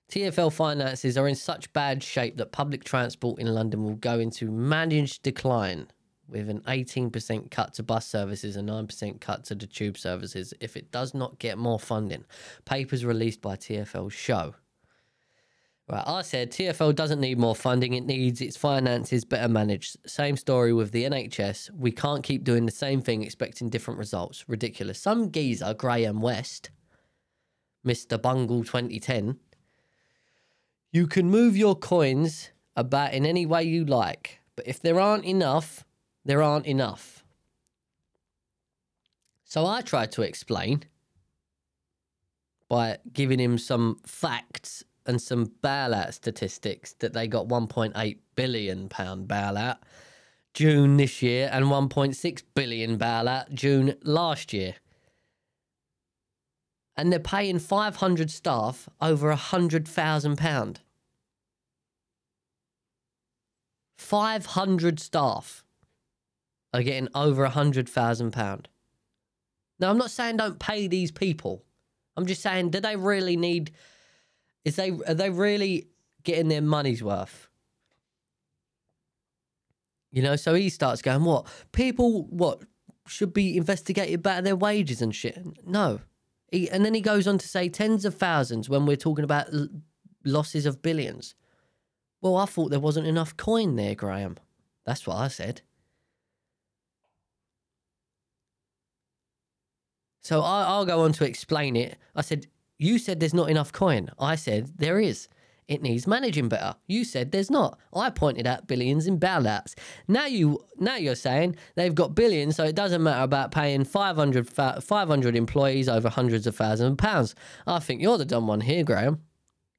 TFL 0.10 0.52
finances 0.52 1.18
are 1.18 1.28
in 1.28 1.36
such 1.36 1.72
bad 1.72 2.04
shape 2.04 2.36
that 2.38 2.52
public 2.52 2.84
transport 2.84 3.40
in 3.40 3.54
London 3.54 3.84
will 3.84 3.96
go 3.96 4.20
into 4.20 4.52
managed 4.52 5.24
decline 5.24 5.88
with 6.28 6.50
an 6.50 6.62
18% 6.68 7.50
cut 7.50 7.74
to 7.74 7.84
bus 7.84 8.08
services 8.08 8.56
and 8.56 8.68
9% 8.68 9.22
cut 9.22 9.44
to 9.46 9.56
the 9.56 9.68
tube 9.68 9.98
services 9.98 10.54
if 10.60 10.76
it 10.76 10.92
does 10.92 11.14
not 11.14 11.40
get 11.40 11.58
more 11.58 11.80
funding. 11.80 12.26
Papers 12.66 13.06
released 13.06 13.42
by 13.42 13.56
TFL 13.56 14.12
show. 14.12 14.56
Right, 15.92 16.08
I 16.08 16.22
said 16.22 16.52
TFL 16.52 16.96
doesn't 16.96 17.20
need 17.20 17.38
more 17.38 17.54
funding, 17.54 17.96
it 17.96 18.06
needs 18.06 18.40
its 18.40 18.56
finances 18.56 19.26
better 19.26 19.50
managed. 19.50 19.98
Same 20.10 20.38
story 20.38 20.72
with 20.72 20.92
the 20.92 21.04
NHS. 21.04 21.70
We 21.72 21.92
can't 21.92 22.24
keep 22.24 22.46
doing 22.46 22.66
the 22.66 22.72
same 22.72 23.02
thing 23.02 23.24
expecting 23.24 23.70
different 23.70 23.98
results. 23.98 24.46
Ridiculous. 24.48 25.02
Some 25.02 25.34
geezer, 25.34 25.74
Graham 25.74 26.22
West, 26.22 26.70
Mr. 27.86 28.22
Bungle 28.22 28.64
2010, 28.64 29.38
you 30.94 31.08
can 31.08 31.30
move 31.30 31.58
your 31.58 31.76
coins 31.76 32.52
about 32.78 33.14
in 33.14 33.26
any 33.26 33.46
way 33.46 33.64
you 33.64 33.84
like, 33.84 34.40
but 34.56 34.66
if 34.66 34.80
there 34.82 34.98
aren't 34.98 35.26
enough, 35.26 35.84
there 36.24 36.42
aren't 36.42 36.68
enough. 36.68 37.26
So 39.44 39.66
I 39.66 39.82
tried 39.82 40.14
to 40.14 40.22
explain 40.22 40.86
by 42.70 43.00
giving 43.12 43.42
him 43.42 43.58
some 43.58 44.00
facts 44.06 44.86
and 45.06 45.22
some 45.22 45.48
bailout 45.64 46.14
statistics 46.14 46.94
that 46.94 47.14
they 47.14 47.28
got 47.28 47.48
1.8 47.48 48.18
billion 48.36 48.90
pound 48.90 49.28
bailout 49.28 49.78
June 50.54 50.98
this 50.98 51.22
year 51.22 51.50
and 51.52 51.66
1.6 51.66 52.44
billion 52.54 52.98
bailout 52.98 53.54
June 53.54 53.96
last 54.04 54.54
year. 54.54 54.76
And 56.98 57.12
they're 57.12 57.20
paying 57.20 57.60
500 57.60 58.30
staff 58.30 58.90
over 59.00 59.30
a 59.30 59.36
hundred 59.36 59.88
thousand 59.88 60.38
pound. 60.38 60.82
500 63.98 65.00
staff 65.00 65.64
are 66.74 66.84
getting 66.84 67.08
over 67.16 67.44
a 67.44 67.50
hundred 67.50 67.88
thousand 67.88 68.32
pound. 68.32 68.68
Now, 69.80 69.90
I'm 69.90 69.98
not 69.98 70.12
saying 70.12 70.38
don't 70.38 70.60
pay 70.60 70.88
these 70.88 71.12
people. 71.12 71.64
I'm 72.16 72.26
just 72.26 72.42
saying, 72.42 72.70
do 72.70 72.80
they 72.80 72.96
really 72.96 73.38
need? 73.38 73.72
Is 74.64 74.76
they 74.76 74.92
are 74.92 75.14
they 75.14 75.30
really 75.30 75.88
getting 76.24 76.48
their 76.48 76.62
money's 76.62 77.04
worth? 77.04 77.50
You 80.12 80.22
know, 80.22 80.36
so 80.36 80.54
he 80.54 80.70
starts 80.70 81.02
going, 81.02 81.24
"What 81.24 81.48
people? 81.72 82.26
What 82.26 82.62
should 83.08 83.34
be 83.34 83.58
investigated 83.58 84.16
about 84.16 84.44
their 84.44 84.56
wages 84.56 85.02
and 85.02 85.16
shit?" 85.16 85.40
No, 85.66 86.02
he, 86.52 86.70
and 86.70 86.86
then 86.86 86.94
he 86.94 87.02
goes 87.02 87.28
on 87.28 87.38
to 87.38 87.48
say 87.48 87.70
tens 87.70 88.06
of 88.06 88.16
thousands 88.16 88.70
when 88.70 88.86
we're 88.86 88.98
talking 88.98 89.24
about 89.24 89.54
l- 89.54 89.70
losses 90.24 90.66
of 90.66 90.82
billions. 90.82 91.34
Well, 92.22 92.38
I 92.38 92.46
thought 92.46 92.70
there 92.70 92.80
wasn't 92.80 93.08
enough 93.08 93.36
coin 93.38 93.76
there, 93.78 93.96
Graham. 93.96 94.38
That's 94.86 95.08
what 95.08 95.18
I 95.18 95.28
said. 95.28 95.62
So 100.22 100.42
I, 100.42 100.64
I'll 100.64 100.86
go 100.86 101.02
on 101.02 101.14
to 101.14 101.26
explain 101.26 101.76
it. 101.76 101.98
I 102.16 102.22
said, 102.22 102.48
You 102.82 102.98
said 102.98 103.20
there's 103.20 103.34
not 103.34 103.52
enough 103.52 103.72
coin. 103.72 104.10
I 104.20 104.36
said, 104.36 104.72
There 104.80 105.00
is. 105.00 105.28
It 105.68 105.84
needs 105.84 106.08
managing 106.08 106.50
better. 106.50 106.74
You 106.88 107.06
said 107.06 107.32
there's 107.32 107.52
not. 107.52 107.80
I 107.94 108.10
pointed 108.10 108.48
out 108.48 108.68
billions 108.68 109.06
in 109.06 109.20
bailouts. 109.20 109.76
Now 110.08 110.26
you 110.26 110.66
now 110.80 110.96
you're 110.96 111.16
saying 111.16 111.58
they've 111.76 111.94
got 111.94 112.16
billions, 112.16 112.56
so 112.56 112.66
it 112.66 112.76
doesn't 112.76 113.04
matter 113.04 113.24
about 113.24 113.52
paying 113.52 113.86
500, 113.86 114.50
500 114.50 115.36
employees 115.36 115.88
over 115.88 116.10
hundreds 116.10 116.48
of 116.48 116.56
thousands 116.56 116.94
of 116.94 116.98
pounds. 116.98 117.36
I 117.68 117.80
think 117.80 118.02
you're 118.02 118.18
the 118.18 118.26
dumb 118.26 118.48
one 118.48 118.62
here, 118.62 118.84
Graham. 118.84 119.22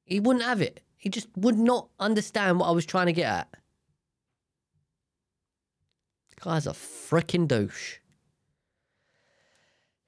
He 0.05 0.21
wouldn't 0.21 0.45
have 0.45 0.63
it. 0.63 0.81
He 0.97 1.09
just 1.11 1.27
would 1.37 1.59
not 1.59 1.89
understand 1.99 2.61
what 2.61 2.69
I 2.69 2.71
was 2.71 2.87
trying 2.87 3.07
to 3.07 3.13
get 3.13 3.27
at. 3.27 3.49
Guy's 6.41 6.69
a 6.69 6.71
freaking 6.71 7.49
douche. 7.49 7.99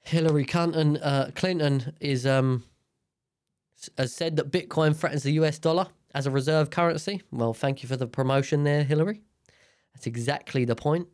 Hillary 0.01 0.45
Clinton, 0.45 0.97
uh, 0.97 1.31
Clinton 1.35 1.93
is 1.99 2.25
um, 2.25 2.63
has 3.97 4.13
said 4.13 4.35
that 4.37 4.51
Bitcoin 4.51 4.95
threatens 4.95 5.23
the 5.23 5.33
US 5.33 5.59
dollar 5.59 5.87
as 6.13 6.25
a 6.25 6.31
reserve 6.31 6.69
currency. 6.69 7.21
Well, 7.31 7.53
thank 7.53 7.83
you 7.83 7.89
for 7.89 7.97
the 7.97 8.07
promotion 8.07 8.63
there, 8.63 8.83
Hillary. 8.83 9.21
That's 9.93 10.07
exactly 10.07 10.65
the 10.65 10.75
point. 10.75 11.07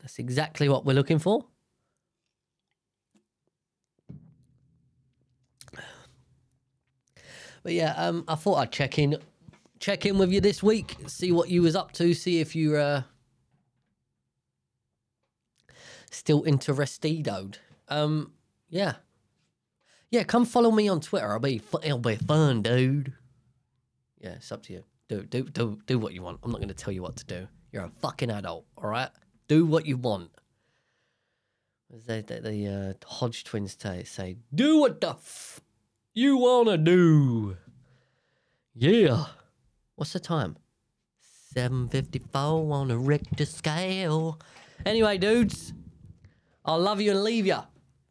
That's 0.00 0.18
exactly 0.18 0.68
what 0.68 0.84
we're 0.84 0.94
looking 0.94 1.18
for. 1.18 1.46
But 7.62 7.74
yeah, 7.74 7.94
um, 7.96 8.24
I 8.26 8.34
thought 8.34 8.56
I'd 8.56 8.72
check 8.72 8.98
in, 8.98 9.16
check 9.78 10.04
in 10.04 10.18
with 10.18 10.32
you 10.32 10.40
this 10.40 10.62
week, 10.62 10.96
see 11.06 11.30
what 11.30 11.48
you 11.48 11.62
was 11.62 11.76
up 11.76 11.92
to, 11.92 12.12
see 12.12 12.40
if 12.40 12.56
you 12.56 12.76
uh, 12.76 13.02
still 16.10 16.42
interested. 16.42 17.58
Um, 17.88 18.32
yeah, 18.68 18.94
yeah. 20.12 20.22
Come 20.22 20.44
follow 20.44 20.70
me 20.70 20.86
on 20.88 21.00
Twitter. 21.00 21.32
I'll 21.32 21.40
be 21.40 21.58
fu- 21.58 21.80
it'll 21.82 21.98
be 21.98 22.14
fun, 22.16 22.62
dude. 22.62 23.12
Yeah, 24.20 24.34
it's 24.34 24.52
up 24.52 24.62
to 24.64 24.72
you. 24.74 24.84
Do 25.08 25.22
do 25.24 25.42
do 25.42 25.78
do 25.86 25.98
what 25.98 26.12
you 26.14 26.22
want. 26.22 26.38
I'm 26.44 26.52
not 26.52 26.58
going 26.58 26.68
to 26.68 26.74
tell 26.74 26.92
you 26.92 27.02
what 27.02 27.16
to 27.16 27.24
do. 27.24 27.48
You're 27.72 27.84
a 27.84 27.90
fucking 28.00 28.30
adult. 28.30 28.64
All 28.76 28.88
right. 28.88 29.10
Do 29.48 29.66
what 29.66 29.84
you 29.86 29.96
want. 29.96 30.30
As 31.92 32.04
they, 32.04 32.20
the 32.22 32.40
the 32.40 32.68
uh, 33.02 33.06
Hodge 33.06 33.44
twins 33.44 33.76
say, 33.78 34.04
say, 34.04 34.36
do 34.54 34.78
what 34.78 35.00
the 35.00 35.10
f- 35.10 35.60
you 36.14 36.36
wanna 36.38 36.78
do. 36.78 37.56
Yeah. 38.74 39.24
What's 39.96 40.12
the 40.14 40.20
time? 40.20 40.56
754 41.54 42.72
on 42.72 42.90
a 42.90 42.96
Richter 42.96 43.44
scale. 43.44 44.40
Anyway, 44.86 45.18
dudes, 45.18 45.74
I'll 46.64 46.80
love 46.80 47.00
you 47.00 47.10
and 47.10 47.22
leave 47.22 47.46
you. 47.46 47.58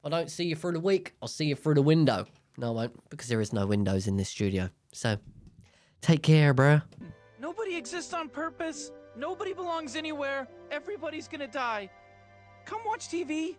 I 0.03 0.09
don't 0.09 0.31
see 0.31 0.45
you 0.45 0.55
through 0.55 0.73
the 0.73 0.79
week. 0.79 1.13
I'll 1.21 1.27
see 1.27 1.45
you 1.45 1.55
through 1.55 1.75
the 1.75 1.81
window. 1.81 2.25
No, 2.57 2.69
I 2.69 2.71
won't, 2.71 3.09
because 3.09 3.27
there 3.27 3.41
is 3.41 3.53
no 3.53 3.65
windows 3.67 4.07
in 4.07 4.17
this 4.17 4.29
studio. 4.29 4.69
So, 4.91 5.17
take 6.01 6.23
care, 6.23 6.53
bruh. 6.53 6.81
Nobody 7.39 7.75
exists 7.75 8.13
on 8.13 8.29
purpose. 8.29 8.91
Nobody 9.15 9.53
belongs 9.53 9.95
anywhere. 9.95 10.47
Everybody's 10.71 11.27
gonna 11.27 11.47
die. 11.47 11.89
Come 12.65 12.81
watch 12.85 13.07
TV. 13.09 13.55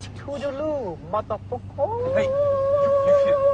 Toodaloo, 0.00 0.98
motherfucker. 1.10 2.14
Hey, 2.14 2.24
you, 2.24 2.30
you 3.06 3.14
should. 3.24 3.50